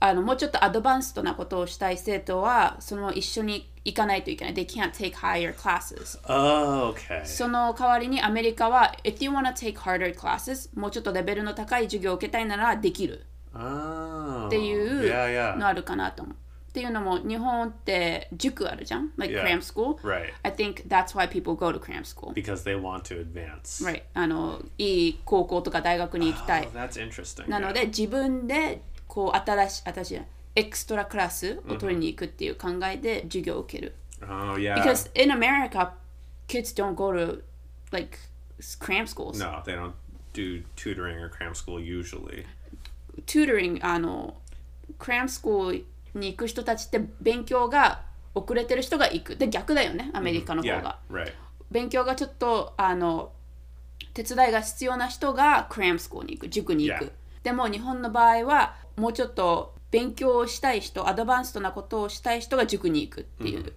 [0.00, 4.54] あのもうちょっとアドバンストなことをしたい生徒はその一緒に行かないといけない。
[4.54, 6.18] They can't take higher classes.
[6.26, 7.24] Oh, okay.
[7.26, 14.46] その代わりにアメリカは If you wanna take harder classes もうちょっとレベルの高い授業を受けたいならできる Oh.
[14.46, 15.66] っていう Yeah, の yeah.
[15.66, 16.36] あるかなと思う。
[16.75, 19.43] っていうのも日本って塾あるじゃん like Yeah.
[19.43, 20.31] cram school Right.
[20.43, 23.83] I think that's why people go to cram school Because they want to advance.
[23.85, 27.49] right あのいい高校とか大学に行きたい Oh, that's interesting.
[27.49, 27.73] なの yeah.
[27.73, 30.21] で自分でこう新しい新しい
[30.55, 33.95] エクストラクラスを取りに行くっていう考えで授業を受ける。
[34.23, 34.75] Oh yeah.
[34.81, 35.91] Because in America,
[36.47, 37.41] kids don't go to
[37.91, 38.17] like
[38.79, 39.39] cram schools.
[39.39, 39.93] no, they don't
[40.33, 42.45] do tutoring or cram school usually.
[43.25, 44.35] Tutoring あの
[44.99, 45.83] cram school
[46.18, 48.02] に行く人たちって勉強が
[48.34, 49.36] 遅れてる人が行く。
[49.36, 50.82] で逆だよね、アメリカの方 Yeah.
[50.82, 50.98] が。
[51.10, 51.32] Right.
[51.70, 53.32] 勉強がちょっとあの
[54.14, 57.10] 手伝いが必要な人がクラムスコーに行く塾に行く、Yeah.
[57.44, 63.72] でも日本の場合はもうちょっと勉強をしたい人アドバンストなことをしたい人が塾に行くっていう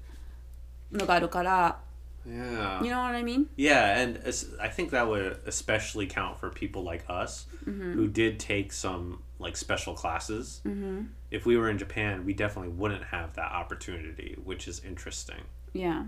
[0.91, 1.79] のがあるから、
[2.27, 2.83] Yeah.
[2.83, 3.45] you know what I mean?
[3.57, 4.19] Yeah, and
[4.59, 9.56] I think that would especially count for people like us who did take some like
[9.56, 10.62] special classes.
[11.30, 15.42] If we were in Japan, we definitely wouldn't have that opportunity, which is interesting.
[15.72, 16.04] Yeah.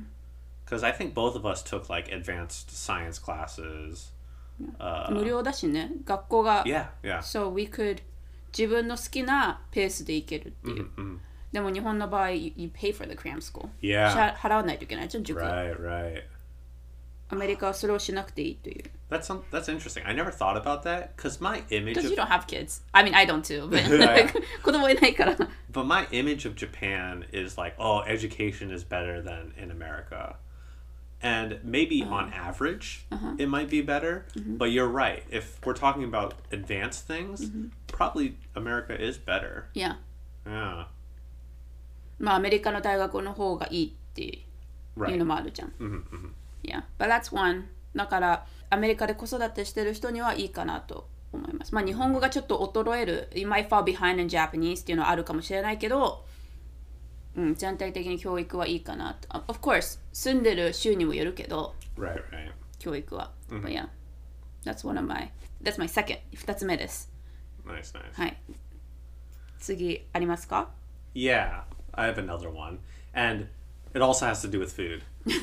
[0.64, 4.12] Because I think both of us took like advanced science classes.
[5.10, 7.18] 無料だしね学校が、 Yeah, yeah.
[7.18, 8.00] So we could
[8.56, 10.88] 自分の好きなペースで行けるっていう、
[11.52, 14.10] でも日本の場合 you, you pay for the cram school Yeah.
[14.10, 16.22] しゃ払わないといけないじゃん塾、 Right, right.
[17.30, 20.04] アメリカはそれをしなくていいという That's some, that's interesting.
[20.06, 22.82] I never thought about that because my image Because of you don't have kids.
[22.92, 23.68] I mean, I don't too.
[23.68, 24.32] But Yeah.
[24.62, 25.36] 子供いないから。
[25.72, 30.36] But my image of Japan is like, oh, education is better than in America.
[31.22, 33.06] And maybe on average,
[33.38, 34.26] it might be better.
[34.58, 35.22] But you're right.
[35.30, 37.50] If we're talking about advanced things,
[37.88, 39.64] probably America is better.
[39.74, 39.98] いや、
[40.44, 40.86] Yeah.
[42.18, 44.44] まあアメリカの大学の方がいいってい
[44.96, 45.16] う Right.
[45.16, 45.68] のもあるじゃん。
[45.68, 45.72] い
[46.69, 47.67] や、but that's one.
[47.95, 51.73] だからアメリカで子育てしてる人にはいいかなと思います。
[51.73, 56.25] まあ日本語がちょっと衰える、you might fall behind in Japanese っていうのはあるかもしれないけど、
[57.35, 59.37] うん、全体的に教育はいいかなと。
[59.47, 62.51] Of course, 住んでる州にもよるけど、Right, right.
[62.79, 63.31] 教育は。
[63.49, 63.87] But yeah,
[64.63, 65.31] that's one of my,
[65.63, 66.19] that's my second.
[66.33, 67.11] 二つ目です。
[67.65, 68.13] Nice, nice.
[68.13, 68.37] はい。
[69.59, 70.69] 次ありますか
[71.13, 72.79] Yeah, I have another one.
[73.13, 73.47] And
[73.94, 75.02] it also has to do with food,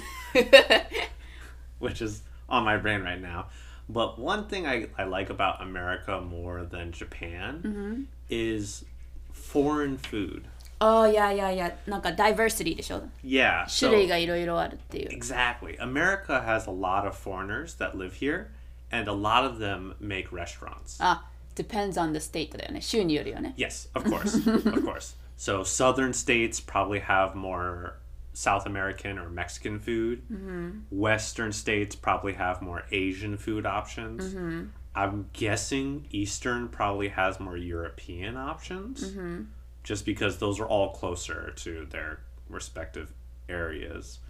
[1.79, 3.47] which is on my brain right now.
[3.89, 8.85] But one thing I, I like about America more than Japan is
[9.31, 10.45] foreign food.
[10.79, 13.65] ああ、いやいやいや、なんか diversity でしょ Yeah.
[13.67, 15.09] 種 So, 類がいろいろあるっていう。
[15.17, 15.77] exactly.
[15.79, 18.47] America has a lot of foreigners that live here,
[18.91, 20.97] and a lot of them make restaurants.
[20.99, 21.23] あ、
[21.55, 22.81] depends on the state だよね。
[22.81, 23.53] 州によるよね。
[23.57, 24.35] Yes, of course,
[24.69, 25.15] of course.
[25.37, 27.93] So southern states probably have more
[28.38, 30.22] South American or Mexican food.
[30.32, 30.70] Mm-hmm.
[30.92, 34.32] Western states probably have more Asian food options.
[34.32, 34.66] Mm-hmm.
[34.94, 39.42] I'm guessing Eastern probably has more European options, mm-hmm.
[39.82, 43.12] just because those are all closer to their respective
[43.48, 44.20] areas.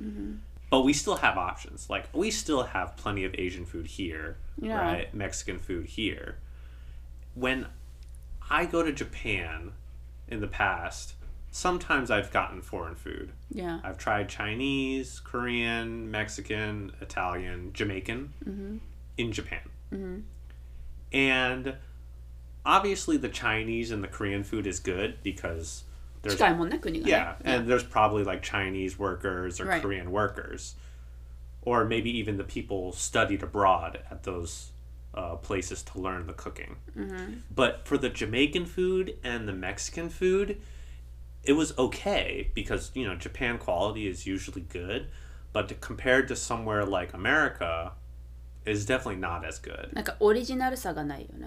[0.71, 1.91] But we still have options.
[1.91, 4.81] Like we still have plenty of Asian food here, Yeah.
[4.81, 5.15] right?
[5.15, 6.39] Mexican food here.
[7.35, 7.67] When
[8.49, 9.73] I go to Japan
[10.29, 11.13] in the past,
[11.51, 13.33] sometimes I've gotten foreign food.
[13.51, 13.81] Yeah.
[13.83, 18.77] I've tried Chinese, Korean, Mexican, Italian, Jamaican mm-hmm.
[19.17, 19.69] in Japan.
[19.93, 20.19] Mm-hmm.
[21.13, 21.75] And
[22.65, 25.85] obviously, the Chinese and the Korean food is good because
[26.23, 26.35] there's.
[27.07, 29.83] Yeah, yeah, and there's probably like Chinese workers or right.
[29.83, 30.75] Korean workers.
[31.63, 34.71] Or maybe even the people studied abroad at those
[35.15, 36.77] uh, places to learn the cooking.
[36.97, 37.35] Mm-hmm.
[37.55, 40.61] But for the Jamaican food and the Mexican food,
[41.49, 45.09] it was okay because you know Japan quality is usually good,
[45.55, 47.93] but compared to somewhere like America,
[48.67, 49.91] is definitely not as good.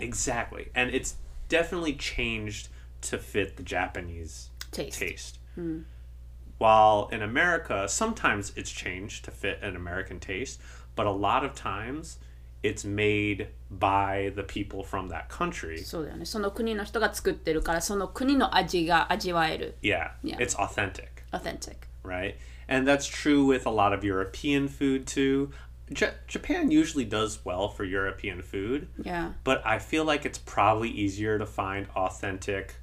[0.01, 1.17] Exactly, and it's
[1.49, 2.69] definitely changed
[3.01, 4.97] to fit the Japanese taste.
[4.97, 5.39] taste.
[5.53, 5.81] Hmm.
[6.57, 10.59] While in America, sometimes it's changed to fit an American taste,
[10.95, 12.17] but a lot of times
[12.62, 15.78] it's made by the people from that country.
[15.84, 16.24] そうだよね。
[16.24, 19.76] その国の人が作ってるから、その国の味が味わえる。
[19.82, 20.36] Yeah, Yeah.
[20.38, 21.76] it's authentic, authentic.
[22.02, 22.34] right?
[22.68, 25.50] And that's true with a lot of European food too.
[25.92, 29.34] J- Japan usually does well for European food, Yeah.
[29.44, 32.74] but I feel like it's probably easier to find authentic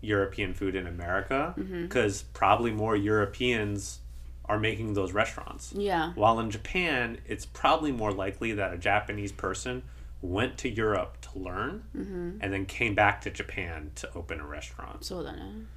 [0.00, 4.00] European food in America because probably more Europeans
[4.47, 5.73] are making those restaurants.
[5.75, 6.13] Yeah.
[6.15, 9.83] While in Japan, it's probably more likely that a Japanese person
[10.21, 12.37] went to Europe to learn mm-hmm.
[12.41, 15.03] and then came back to Japan to open a restaurant.
[15.03, 15.67] So then,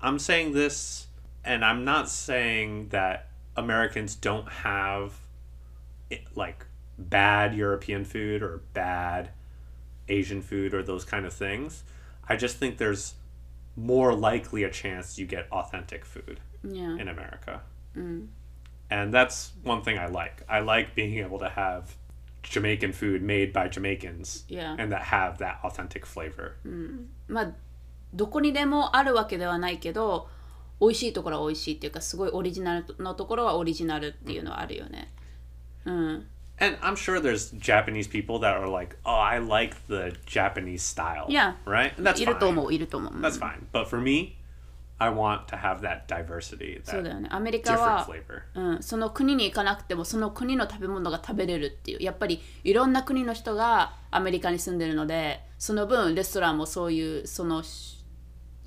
[0.00, 1.06] I'm saying this,
[1.44, 5.14] and I'm not saying that Americans don't have
[6.10, 6.66] it, like
[6.98, 9.30] bad European food or bad
[10.08, 11.82] Asian food or those kind of things.
[12.28, 13.14] I just think there's
[13.74, 16.96] more likely a chance you get authentic food yeah.
[16.96, 17.62] in America.
[17.95, 20.43] And that's one thing I like.
[20.47, 21.95] I like being able to have
[22.43, 24.75] Jamaican food made by Jamaicans Yeah.
[24.77, 26.53] and that have that authentic flavor.
[27.27, 27.51] まあ
[28.13, 30.27] どこにでもあるわけではないけど
[30.79, 35.11] 美味しいところは美味しいっていうかすごいオリジナルのところはオリジナルっていうのはあるよね。
[35.85, 36.27] うん。
[36.59, 41.25] And I'm sure there's Japanese people that are like, "Oh, I like the Japanese style."
[41.27, 41.55] Yeah.
[41.65, 41.93] Right?
[41.97, 42.49] And that's いると fine.
[42.49, 43.13] 思ういると思う。
[43.21, 43.61] That's fine.
[43.73, 44.35] But for me,
[45.00, 47.28] I want to have that diversity, そう that だよね。
[47.30, 48.42] アメリカ different は flavor.
[48.54, 58.04] うん、その国に行かなくてもその国の食べ物が食べれるっていうやっぱりいろんな国の人がアメリカに住んでるのでその分レストランもそういうそのし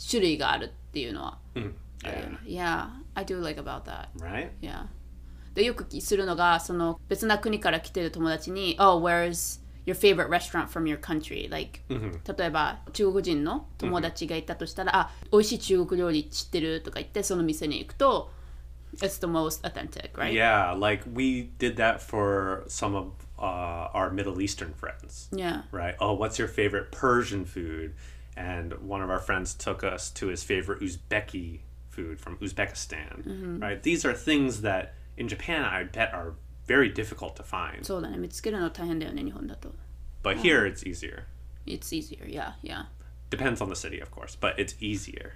[0.09, 1.73] 種類があるっていうのは Mm.
[2.03, 2.29] あるよ Yeah.
[2.31, 2.37] ね。
[2.45, 4.07] Yeah, I do like about that.
[4.17, 4.49] Right?
[4.61, 4.85] Yeah.
[5.53, 18.30] でよくするのがその別な国から来てる友達に「Oh, where's your favorite restaurant from your country?」Like、例えば中国人の友達がいたとしたら「あ美味しい中国料理知ってる?」とか言ってその店に行くと「
[18.98, 24.40] It's the most authentic, right?」 Yeah, like we did that for some of uh, our Middle
[24.40, 25.28] Eastern friends.
[25.30, 25.62] Yeah.
[25.70, 25.94] Right?
[26.00, 27.94] Oh, what's your favorite Persian food?
[28.34, 33.60] And one of our friends took us to his favorite Uzbeki food from Uzbekistan.
[33.60, 33.82] Right?
[33.82, 36.34] These are things that in Japan I bet are
[36.71, 37.83] very difficult to find.
[37.83, 39.73] そうだね見つけるの大変だよね日本だと。
[40.23, 41.23] But here it's easier.
[41.65, 42.85] It's easier, yeah, yeah.
[43.29, 45.31] Depends on the city, of course, but it's easier.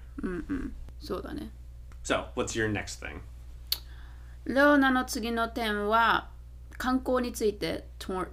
[0.99, 1.49] そうだね。
[2.03, 3.19] So, what's your next thing?
[4.45, 6.29] レオナの次の点は
[6.77, 8.27] 観光について tour-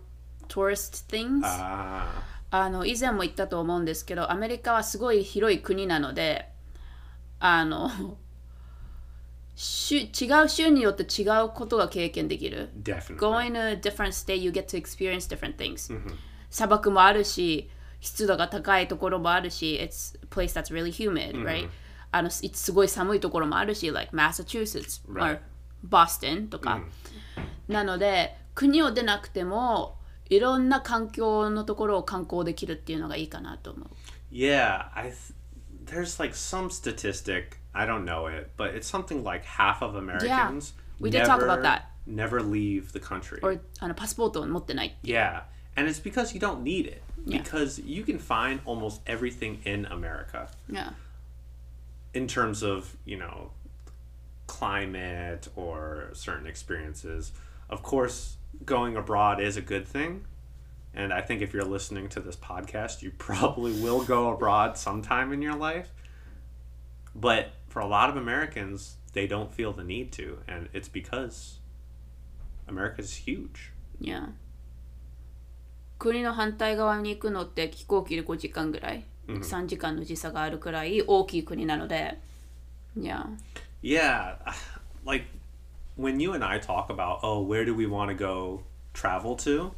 [0.48, 2.06] tourist things、Ah,
[2.50, 6.50] あの以前も言ったと思うんですけどアメリカはすごい広い国なので
[7.40, 8.18] あの
[9.54, 10.08] 州違
[10.44, 12.70] う州によって違うことが経験できる。
[12.82, 13.16] definitely.
[13.18, 15.92] Going to a different state, you get to experience different things.
[16.50, 21.68] 砂漠もあるし、湿度が高いところもあるし、it's a place that's really humid, right?
[22.10, 25.40] あのすすごい寒いところもあるし、like Massachusetts or Right.
[25.88, 26.82] Boston とか。
[27.68, 29.96] なので、国を出なくても、
[30.28, 33.88] いろんな環境のところを観光できるっていうのがいいかなと思う。
[34.30, 35.34] Yeah, I th-
[35.84, 40.73] there's like some statistic, I don't know it, but it's something like half of Americans
[40.99, 41.91] we did talk about never- that.
[42.07, 43.39] never leave the country.
[43.41, 44.97] or あのパスポートを持ってない。
[45.03, 45.43] yeah,
[45.75, 47.01] and it's because you don't need it.
[47.25, 47.41] Yeah.
[47.43, 50.93] Because you can find almost everything in America Yeah.
[52.13, 53.51] in terms of, you know,
[54.47, 57.31] climate or certain experiences.
[57.69, 60.25] Of course, going abroad is a good thing.
[60.93, 65.31] And I think if you're listening to this podcast, you probably will go abroad sometime
[65.33, 65.89] in your life.
[67.13, 70.39] But for a lot of Americans, they don't feel the need to.
[70.47, 71.59] And it's because
[72.67, 73.71] America's huge.
[73.99, 74.33] Yeah.
[75.99, 82.19] 国の反対側に行くのって飛行機で5時間ぐらい、3時間の時差があるくらい大きい国なので、
[82.95, 83.25] Yeah.
[83.81, 84.35] Yeah.
[85.05, 85.25] Like
[85.95, 89.71] when you and I talk about, oh, where do we want to go travel to?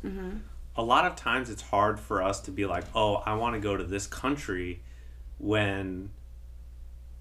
[0.76, 3.60] A lot of times it's hard for us to be like, oh, I want to
[3.60, 4.82] go to this country
[5.38, 6.12] when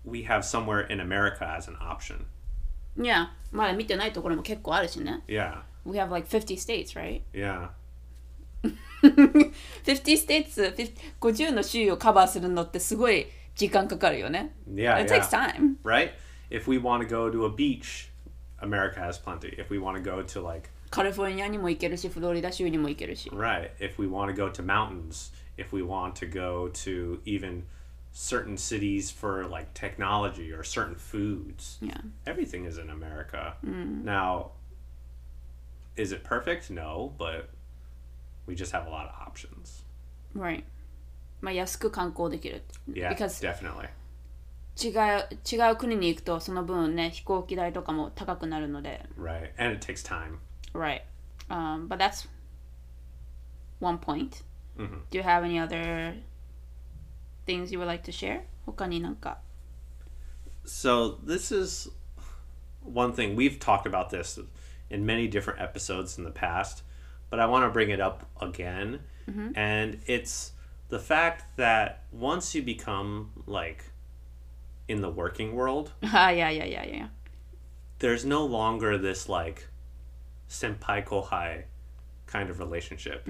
[0.04, 2.26] we have somewhere in America as an option.
[2.96, 3.28] Yeah.
[3.52, 5.22] まだ見てないところも結構あるしね。
[5.26, 5.62] Yeah.
[5.84, 7.22] We have like 50 states, right?
[7.32, 7.70] Yeah.
[9.02, 14.54] 50 states, 50 50の州をカバーするのってすごい時間かかるよね。
[14.68, 15.00] Yeah.
[15.00, 15.20] It yeah.
[15.20, 15.76] takes time.
[15.84, 16.12] Right?
[16.50, 18.10] If we want to go to a beach,
[18.60, 19.54] America has plenty.
[19.58, 23.30] If we want to go to like カリフォルニアにも行けるし、フロリダ州にも行けるし。
[23.30, 23.70] Right.
[23.78, 27.64] If we want to go to mountains, if we want to go to even
[28.12, 32.00] certain cities for like technology or certain foods, Yeah.
[32.26, 33.56] everything is in America.
[33.62, 34.52] Now,
[35.96, 36.70] is it perfect?
[36.70, 37.48] No, but
[38.46, 39.84] we just have a lot of options.
[40.34, 40.64] Right.
[41.40, 42.62] まあ安く観光できる。
[42.90, 43.88] Yeah, Because definitely.
[44.80, 49.50] 違う違う国に行くとその分ね飛行機代とかも高くなるので Right.
[49.58, 50.38] And it takes time.
[50.72, 51.02] right
[51.48, 52.28] um, but that's
[53.80, 54.42] one point
[54.76, 55.00] Mhm.
[55.10, 56.14] do you have any other
[57.46, 59.38] things you would like to share 他になんか
[60.64, 61.88] So this is
[62.84, 64.38] one thing we've talked about this
[64.90, 66.82] in many different episodes in the past,
[67.30, 69.00] but I want to bring it up again.
[69.54, 70.52] And it's
[70.88, 73.92] the fact that once you become like
[74.88, 77.10] in the working world, あいやいやいやいや
[77.98, 79.68] there's no longer this like
[80.48, 81.64] senpai kohai
[82.32, 83.22] kind of relationship.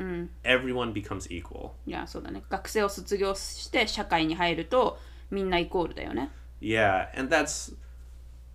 [0.44, 1.70] Everyone becomes equal.
[1.86, 4.98] いやそうだね学生を卒業して社会に入ると
[5.30, 7.74] みんなイコールだよね Yeah, and that's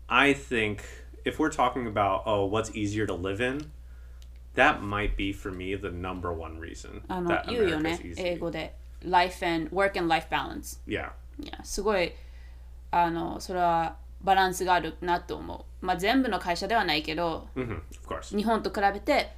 [0.07, 0.79] I think
[1.25, 3.71] if we're talking about oh what's easier to live in,
[4.55, 8.13] that might be for me the number one reason あの that 言うよ America's ね easy.
[8.17, 11.11] 英語で life and work and life balance Yeah.
[11.39, 12.11] いやすごい
[12.91, 15.85] あのそれはバランスがあるなと思う。
[15.85, 18.37] まあ全部の会社ではないけど、 hmm Of course.
[18.37, 19.33] 日本と比べて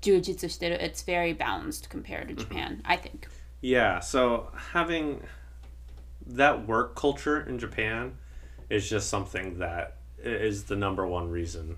[0.00, 0.78] 充実してる。
[0.80, 3.28] It's very balanced compared to Japan, I think.
[3.62, 5.22] Yeah, so having
[6.26, 8.16] that work culture in Japan
[8.70, 11.76] is just something that is the number one reason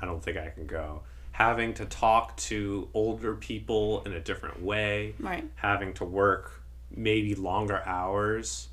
[0.00, 1.02] I don't think I can go.
[1.32, 5.44] Having to talk to older people in a different way, Right.
[5.56, 8.68] having to work maybe longer hours,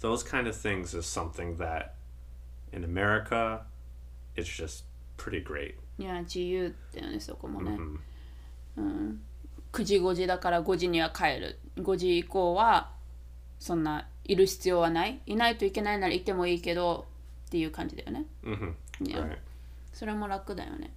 [0.00, 1.94] those kind of things is something that
[2.72, 3.62] in America
[4.36, 4.84] it's just
[5.16, 5.76] pretty great.
[5.97, 7.77] いや、自由だよね、そこもね。
[8.77, 9.21] うん、
[9.71, 11.59] 9時5時だから5時には帰る。
[11.77, 12.91] 5時以降は
[13.59, 15.21] そんないる必要はない。
[15.25, 17.07] いないといけないならいてもいいけど
[17.47, 18.25] っていう感じだよね。
[18.43, 19.29] hmm Yeah.
[19.29, 19.37] Right.
[19.93, 20.91] それも楽だよね。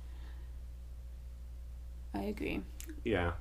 [2.12, 2.62] I agree.
[3.04, 3.32] Yeah.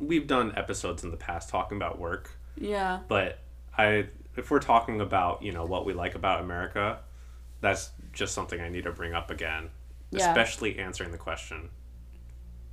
[0.00, 2.30] We've done episodes in the past talking about work.
[2.56, 3.00] Yeah.
[3.08, 3.38] but
[3.76, 6.98] I if we're talking about you know what we like about America,
[7.60, 9.70] that's just something I need to bring up again,
[10.11, 10.29] Yeah.
[10.29, 11.69] especially answering the question,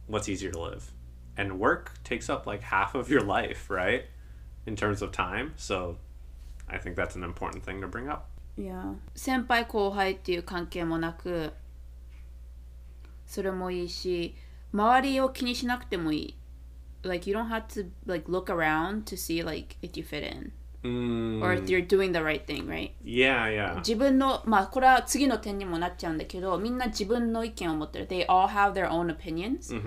[0.06, 0.92] what's easier to live,
[1.36, 4.04] and work takes up like half of your life, right,
[4.66, 5.52] in terms of time.
[5.56, 5.96] So,
[6.68, 8.28] I think that's an important thing to bring up.
[8.58, 11.54] いや先輩後輩っていう関係もなく
[13.24, 14.34] それもいいし
[14.74, 16.36] 周りを気にしなくてもいい
[17.02, 20.52] like you don't have to like look around to see like if you fit in
[20.52, 20.52] Mm,
[21.41, 22.91] Or if you're doing the right thing right?
[23.03, 28.07] Yeah, yeah, 自分のまあこれは次の点にもなっちゃうんだけどみんな自分の意見を持ってる。
[28.07, 29.79] They all have their own opinions、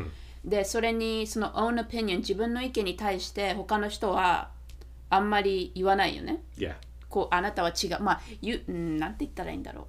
[0.44, 4.50] でそれにその own opinion 自分の意見に対して他の人は
[5.08, 6.42] あんまり言わないよね。
[6.56, 6.74] Yeah,
[7.08, 8.00] こうあなたは違う。
[8.00, 9.86] まあ言ううんなんて言ったらいいんだろう。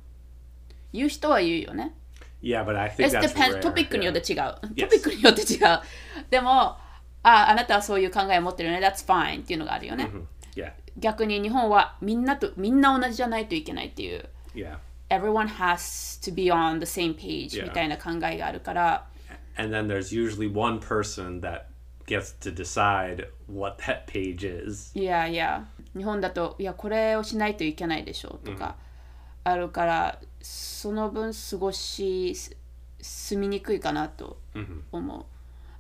[0.93, 1.93] 言う人は言うよね。
[2.41, 2.66] Yeah.
[2.66, 3.62] But I think It that's depends rare.
[3.62, 4.39] トピックによって.違う、
[4.76, 4.86] Yes.
[4.86, 5.80] トピックによって違う。
[6.30, 6.76] でも
[7.24, 8.86] ああなたはそういう考えを持ってるよね。
[8.86, 10.09] That's fine っていうのがあるよね、
[10.55, 14.78] Yeah, 逆に日本はみんなとみんな同じじゃないといけないっていう yeah.
[15.10, 17.66] Everyone has to be on the same page Yeah.
[17.66, 19.08] みたいな考えがあるから、
[19.58, 21.66] And then there's usually one person that
[22.08, 24.98] gets to decide what that page is.
[24.98, 25.66] いやいや
[25.96, 28.76] 日本だといやこれをしないといけないでしょとか
[29.44, 32.56] あるから、その分過ごしす
[33.02, 34.38] 住みにくいかなと
[34.92, 35.26] 思う、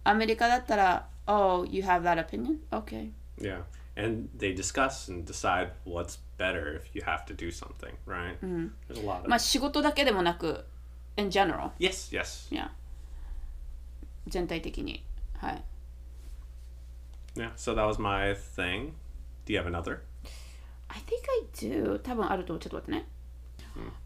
[0.03, 2.57] アメリカだったら Oh you have that opinion?
[2.71, 3.61] Okay Yeah.
[3.98, 8.38] And they discuss and decide what's better if you have to do something, right?
[8.40, 10.64] There's a lot of まあ仕事だけでもなく
[11.16, 12.52] in general Yes, yes.
[12.52, 12.70] いや
[14.26, 15.02] 全体的に
[15.38, 15.64] はい
[17.36, 17.52] Yeah.
[17.56, 18.92] So that was my thing.
[19.46, 20.00] Do you have another?
[20.88, 23.06] I think I do 多分あると思うちょっと待ってね、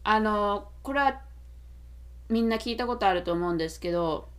[0.03, 1.21] あのこれは
[2.29, 4.29] みんな聞いたことあると思うんですけど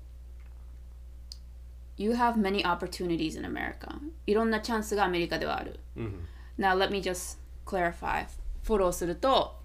[1.96, 5.78] You have many opportunities in America いろんなチャンスがアメリカではある、
[6.58, 8.26] Now let me just clarify
[8.62, 9.56] フォローすると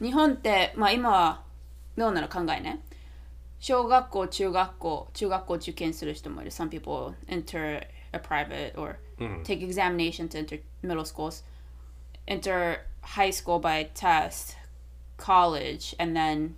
[0.00, 1.42] 日本ってまあ今は
[1.96, 2.80] どうなの考えね
[3.60, 8.98] 小学校中学校中学校受験する人もいる Some people enter a private or
[9.44, 11.44] take examination to enter middle schools
[12.26, 14.56] enter high school by test
[15.16, 16.54] college and then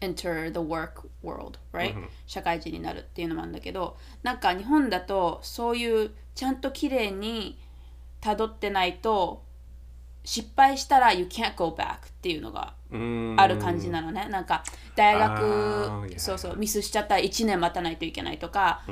[0.00, 1.94] enter the work world right、
[2.26, 7.58] 社会人になるっていうのもあるんだけどなんか日本だとそういうちゃんと綺麗に
[8.20, 9.42] たどってないと
[10.24, 12.74] 失敗したら you can't go back っていうのが
[13.36, 14.28] ある感じなのね。
[14.28, 14.62] なんか
[14.94, 18.82] 大学、そうそうミスしちゃったら1年待たないといけないとか、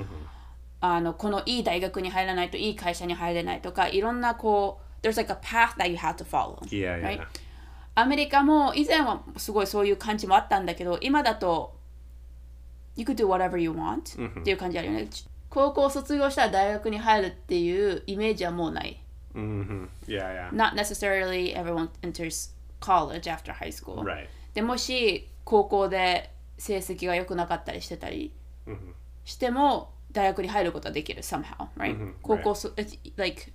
[0.81, 7.27] あのこのいい大学に入らないといい会社に入れないとかいろんなこう there's like a path that you have to follow、Yeah, yeah.
[7.99, 8.03] Right?
[8.03, 11.77] アメリカも以前はすごいそういう感じもあったんだけど今だと
[12.97, 15.09] you could do whatever you want、っていう感じあるよね
[15.51, 19.01] 高校卒業したら大学に入るっていうイメージはもうない
[19.35, 20.51] hmm Yeah, yeah.
[20.51, 24.27] not necessarily everyone enters college after high school、Right.
[24.55, 28.33] でもし高校で成績が良くなかったりしてたり
[29.25, 33.53] しても大学に入ることはできる somehow right、高校そ it's like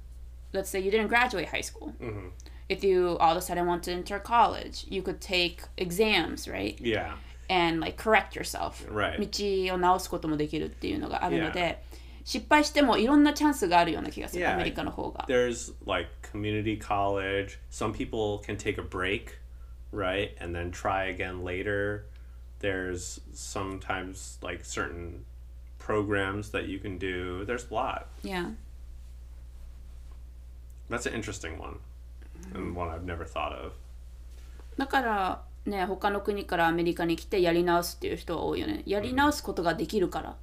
[0.54, 1.92] let's say you didn't graduate high school、
[2.69, 7.15] if you all of a sudden want to enter college you could take exams right Yeah.
[7.49, 9.19] and like correct yourself、 Right.
[9.19, 11.83] 道を直すこともできるっていうのがあるので、
[12.25, 14.53] 失敗してもいろんなチャンスがあるような気がする、 Yeah.
[14.53, 17.59] アメリカの方が There's like community college.
[17.71, 19.39] Some people can take a break,
[19.93, 20.33] right?
[20.39, 22.05] And then try again later.
[22.61, 25.25] There's sometimes like certain
[25.79, 27.47] programs that you can do.
[27.47, 28.09] There's a lot.
[28.23, 28.51] yeah
[30.91, 31.79] That's an interesting one.
[32.55, 33.73] And one I've never thought of.
[34.77, 40.37] だからね他の国からアメリカに来てやり直すっていう人は多いよねやり直すことができるから、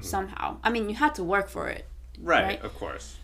[0.00, 1.84] somehow I mean you had to work for it
[2.22, 2.64] Right, Right.
[2.64, 3.18] of course.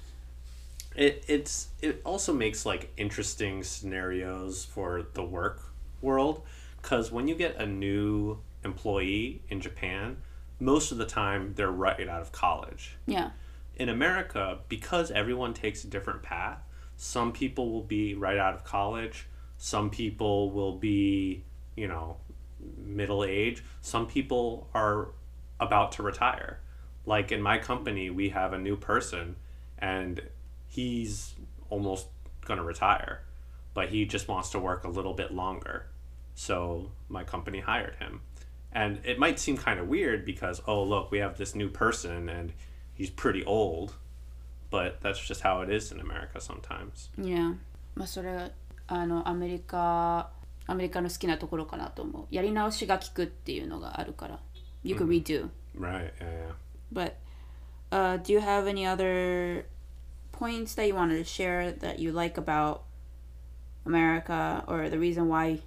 [0.96, 5.72] it it's it also makes like interesting scenarios for the work
[6.02, 6.42] world
[6.82, 10.16] because when you get a new employee in Japan,
[10.58, 12.96] most of the time they're right out of college.
[13.06, 13.30] Yeah.
[13.76, 16.58] In America, because everyone takes a different path,
[17.01, 19.25] some people will be right out of college,
[19.57, 21.43] some people will be,
[21.75, 22.17] you know,
[22.77, 25.07] middle age, some people are
[25.59, 26.59] about to retire.
[27.07, 29.35] Like in my company, we have a new person
[29.79, 30.21] and
[30.67, 31.33] he's
[31.71, 32.05] almost
[32.45, 33.23] going to retire,
[33.73, 35.87] but he just wants to work a little bit longer.
[36.35, 38.21] So my company hired him.
[38.71, 42.29] And it might seem kind of weird because, oh, look, we have this new person
[42.29, 42.53] and
[42.93, 43.95] he's pretty old
[44.70, 47.10] But that's just how it is in America sometimes.
[47.16, 47.56] Yeah.
[47.94, 48.50] まあそれは
[48.88, 50.30] あのアメリカ
[50.66, 52.26] アメリカの好きなところかなと思う。
[52.30, 54.40] やり直しが効くっていうのがあるから。
[54.82, 55.48] You could redo.
[55.78, 56.52] Right, yeah, yeah.
[56.92, 57.14] But
[57.90, 59.66] uh, do you have any other
[60.32, 62.82] points that you wanted to share that you like about
[63.84, 65.60] America or the reason why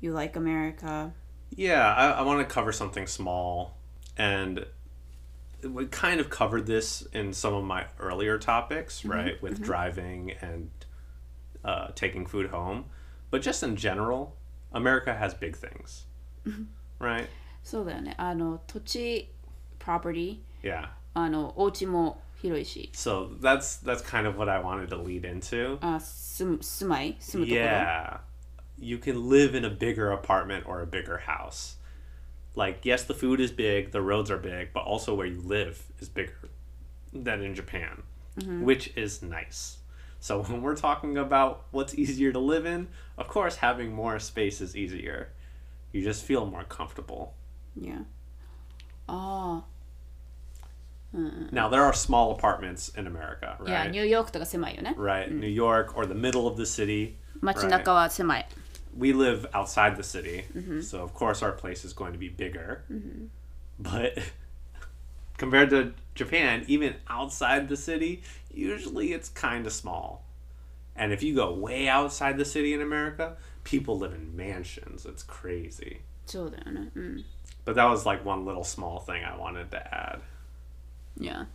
[0.00, 1.12] you like America?
[1.54, 3.76] Yeah, I, I want to cover something small.
[4.18, 4.66] And
[5.62, 9.40] we kind of covered this in some of my earlier topics, right?
[9.42, 10.70] With driving and
[11.64, 12.86] uh, taking food home.
[13.30, 14.36] But just in general,
[14.72, 16.04] America has big things,
[16.98, 17.28] right?
[17.62, 18.14] そうだよね。
[18.16, 19.28] あの土地
[19.80, 20.88] property Yeah.
[21.14, 25.78] あのお家も広いし、 So that's that's kind of what I wanted to lead into.
[25.80, 27.66] あ住む住まい住むところ。
[27.66, 28.18] Yeah.
[28.78, 31.76] You can live in a bigger apartment or a bigger house.
[32.54, 35.84] Like, yes, the food is big, the roads are big, but also where you live
[36.00, 36.48] is bigger
[37.12, 38.02] than in Japan,
[38.62, 39.78] which is nice.
[40.20, 44.60] So, when we're talking about what's easier to live in, of course, having more space
[44.60, 45.28] is easier.
[45.92, 47.34] You just feel more comfortable.
[47.78, 48.04] Yeah.
[49.06, 49.76] ああ。
[51.52, 53.90] Now, there are small apartments in America, いや、 right?
[53.90, 54.94] ニューヨークとか狭いよね。
[54.98, 55.30] Right.
[55.30, 57.14] New York or the middle of the city.
[57.40, 58.48] 街中は狭い。
[58.95, 60.81] we live outside the city, mm-hmm.
[60.81, 62.83] so of course our place is going to be bigger.
[62.91, 63.25] Mm-hmm.
[63.79, 64.19] But
[65.37, 68.21] compared to Japan, even outside the city,
[68.53, 70.25] usually it's kind of small.
[70.95, 75.05] And if you go way outside the city in America, people live in mansions.
[75.05, 76.01] It's crazy.
[76.95, 77.23] Mm.
[77.65, 80.21] But that was like one little small thing I wanted to add.
[81.17, 81.45] Yeah.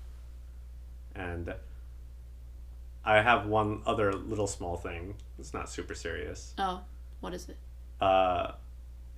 [1.15, 1.55] And
[3.05, 5.15] I have one other little small thing.
[5.39, 6.55] It's not super serious.
[6.59, 6.81] Oh.
[7.26, 7.58] what is it?
[8.02, 8.54] uh,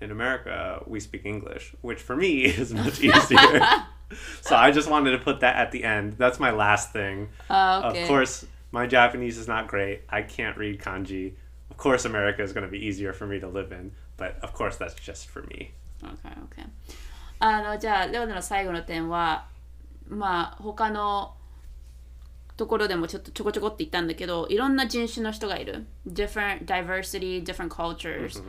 [0.01, 3.61] in America, we speak English, which for me is much easier.
[4.41, 6.13] so I just wanted to put that at the end.
[6.17, 7.29] That's my last thing.
[7.47, 8.03] あ、OK。
[8.03, 10.01] Of course, my Japanese is not great.
[10.09, 11.33] I can't read kanji.
[11.71, 14.53] Of course, America is going to be easier for me to live in, but of
[14.53, 15.71] course, that's just for me.
[16.03, 16.67] OK, OK。
[17.39, 19.47] あの、じゃあ、レオナの最後の点は、
[20.07, 21.33] まあ、他の
[22.58, 25.86] ところでもちょっとちょこちょこって言ったんだけど、いろんな人種の人がいる。
[26.06, 28.42] different diversity, different cultures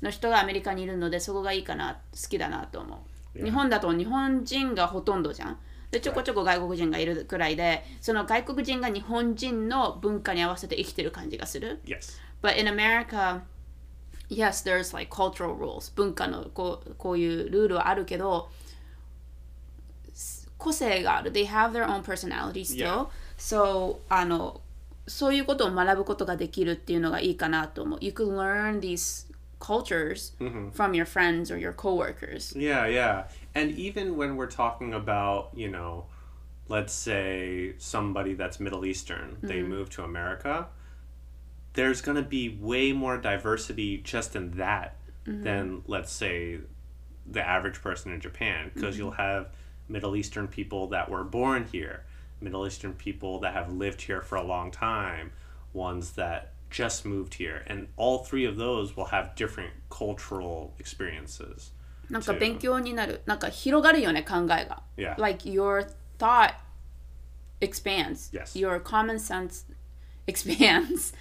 [0.00, 3.44] の人がアメリカにいるので、そこがいいかな、好きだなと思う。
[3.44, 5.58] 日本だと日本人がほとんどじゃん。
[5.90, 11.80] で、ちょこちょこ外国人がいるくらいで、その外国人が日本人の文化に合わせて生きてる感じがする。
[11.84, 12.20] Yes.
[12.40, 13.40] But in America,
[14.28, 15.92] yes, there's like cultural rules.
[15.96, 18.50] 文化のこうこういうルールはあるけど、
[20.14, 21.32] す個性がある。
[21.32, 22.86] They have their own personality still.
[22.86, 23.06] Yeah.
[23.41, 24.61] So, あの、
[25.07, 27.99] そういうことを学ぶことができるっていうのがいいかなと思う。
[28.01, 29.25] You can learn these
[29.59, 30.35] cultures
[30.73, 32.55] from your friends or your coworkers.
[32.55, 33.25] Yeah, yeah.
[33.55, 36.05] And even when we're talking about, you know,
[36.67, 40.67] let's say somebody that's Middle Eastern, they move to America,
[41.73, 46.59] there's going to be way more diversity just in that than, let's say,
[47.25, 48.71] the average person in Japan.
[48.73, 49.47] Because you'll have
[49.87, 52.03] Middle Eastern people that were born here,
[52.41, 55.31] Middle Eastern people that have lived here for a long time,
[55.73, 57.63] ones that just moved here.
[57.67, 61.71] And all three of those will have different cultural experiences.
[62.09, 63.21] なんか勉強になる。
[63.25, 64.81] なんか広がるよね、考えが。
[64.97, 65.19] Yeah.
[65.19, 66.53] Like your thought
[67.61, 68.31] expands.
[68.31, 68.55] Yes.
[68.57, 69.65] Your common sense
[70.27, 71.13] expands.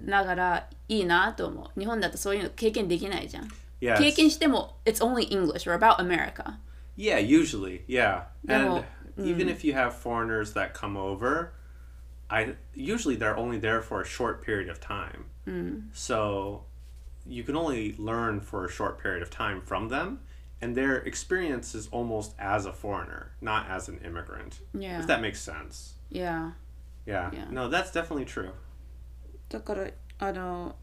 [0.00, 1.80] だからいいなと思う。
[1.80, 3.48] 日本だとそういうの経験できないじゃん。
[3.80, 6.58] Yeah, 経 it's- 験しても It's only English or about America.
[6.96, 8.24] Yeah, usually, yeah.
[8.46, 8.84] Well, And
[9.18, 11.52] even if you have foreigners that come over,
[12.30, 15.26] I usually they're only there for a short period of time.
[15.92, 16.64] So
[17.26, 20.20] you can only learn for a short period of time from them,
[20.60, 24.60] and their experience is almost as a foreigner, not as an immigrant.
[24.72, 25.00] Yeah.
[25.00, 25.94] If that makes sense.
[26.08, 26.52] Yeah.
[27.04, 27.30] Yeah.
[27.32, 27.46] Yeah.
[27.50, 28.52] No, that's definitely true.
[29.48, 30.76] だからあの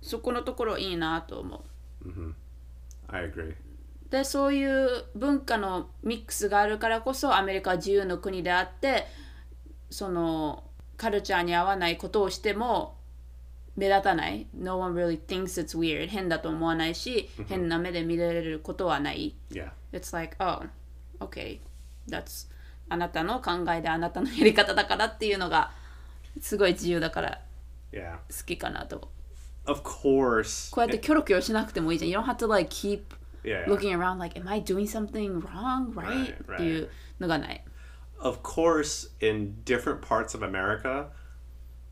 [0.00, 1.64] そこのところいいなと思
[2.04, 2.34] う。
[3.08, 3.54] I agree.
[4.09, 9.05] でそういう文化のミックスがあるからこそアメリカは自由の国であって
[9.89, 10.63] その
[10.95, 12.95] カルチャーに合わないことをしても
[13.75, 14.47] 目立たない。
[14.55, 16.07] No one really thinks it's weird.
[16.07, 19.35] 変だと思わないし、変な目で見られることはない。
[19.51, 19.69] Yeah.
[19.93, 20.63] It's like, oh,
[21.19, 21.59] okay,
[22.09, 22.49] that's
[22.89, 25.71] あなたの考えであなたのやり方だからっていうのが
[26.41, 27.41] すごい自由だから.
[27.93, 29.11] 好きかなと。
[29.67, 30.73] Of course.
[30.73, 32.09] こうやってキョロキョロしなくてもいいじゃん。
[32.09, 33.01] You don't have to like keep
[33.43, 35.93] yeah, looking around like, am I doing something wrong?
[35.93, 36.35] Right?
[36.47, 36.87] right, right.
[38.19, 41.07] Of course, in different parts of America,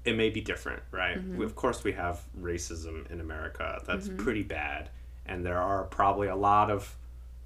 [0.05, 1.17] it may be different, right?
[1.17, 1.37] Mm-hmm.
[1.37, 3.81] We, of course, we have racism in America.
[3.85, 4.23] That's mm-hmm.
[4.23, 4.89] pretty bad.
[5.25, 6.95] And there are probably a lot of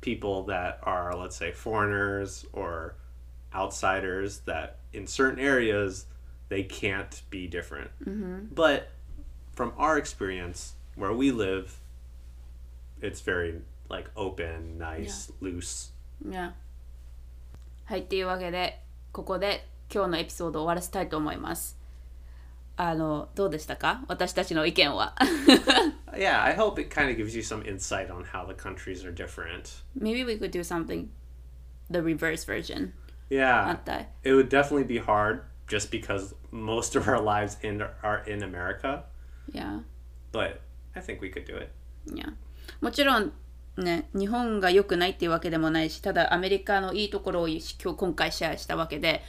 [0.02, 2.96] people that are, let's say, foreigners or
[3.54, 6.06] outsiders that in certain areas
[6.50, 7.92] they can't be different.
[8.04, 8.54] Mm-hmm.
[8.54, 8.90] But
[9.54, 11.80] from our experience, where we live,
[13.02, 15.93] it's very like open, nice, loose.
[16.27, 16.55] いや
[17.85, 18.81] はい、っていうわけで、
[19.13, 21.79] ここで今日のエピソードを終わらせたいと思います。
[22.77, 25.15] あの、どうでしたか私たちの意見は。
[26.15, 29.13] Yeah, I hope it kind of gives you some insight on how the countries are
[29.13, 29.83] different.
[29.97, 31.09] Maybe we could do something,
[31.91, 32.93] the reverse version.
[33.31, 38.23] Yeah, あったい it would definitely be hard just because most of our lives in are
[38.31, 39.05] in America,
[39.53, 39.83] いや、
[40.33, 40.59] but
[40.95, 41.71] I think we could do it.
[42.15, 42.33] いや。
[42.81, 43.33] もちろん、
[43.80, 49.22] ね、日本が良くないっていうわけでもないし、ただアメリカのいいところを今日今回シェアしたわけで、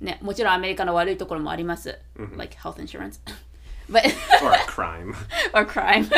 [0.00, 1.98] ね、もちろんアメリカの悪いところもあります。
[2.36, 3.20] like health insurance.
[3.88, 4.02] But
[4.42, 5.14] Or a crime.
[5.54, 6.08] or crime.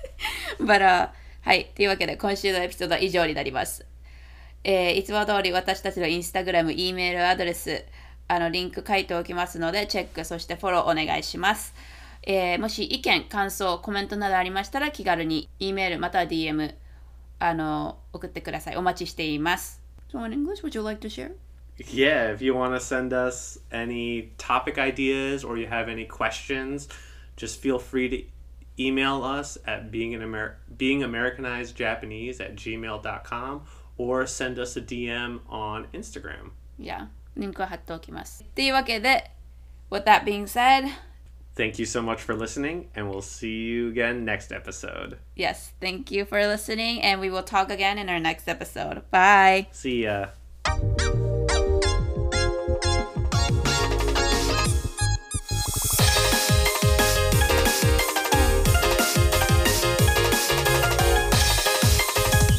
[0.60, 1.10] But, uh,
[1.42, 1.70] はい。
[1.74, 3.86] というわけで、今週のエピソードは以上になります。
[4.62, 7.84] えーいつも通り私たちのインスタグラム、E メールアドレス、
[8.28, 11.74] あの、リンク書いておきますので、チェック、そしてフォローお願いします。
[12.22, 16.74] えーもし意見、感想、コメントなどありましたら、気軽に E メールまたは DM、
[17.43, 18.75] あの、送ってください。
[18.77, 19.81] お待ちしています。
[20.11, 21.35] So in English, would you like to share?
[21.87, 26.89] yeah, if you want to send us any topic ideas or you have any questions,
[27.37, 28.23] just feel free to
[28.77, 33.61] email us at being an Amer- being Americanized Japanese at gmail.com
[33.97, 36.51] or send us a DM on Instagram.
[36.77, 38.43] いや、リンクを貼っておきます。
[38.55, 39.31] というわけで、
[39.89, 40.87] With that being said,
[41.56, 45.18] Thank you so much for listening, and we'll see you again next episode.
[45.36, 49.08] Yes, thank you for listening, and we will talk again in our next episode.
[49.10, 49.68] Bye.
[49.70, 50.30] See ya.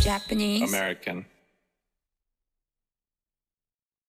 [0.02, 0.70] Japanese.
[0.70, 1.26] American.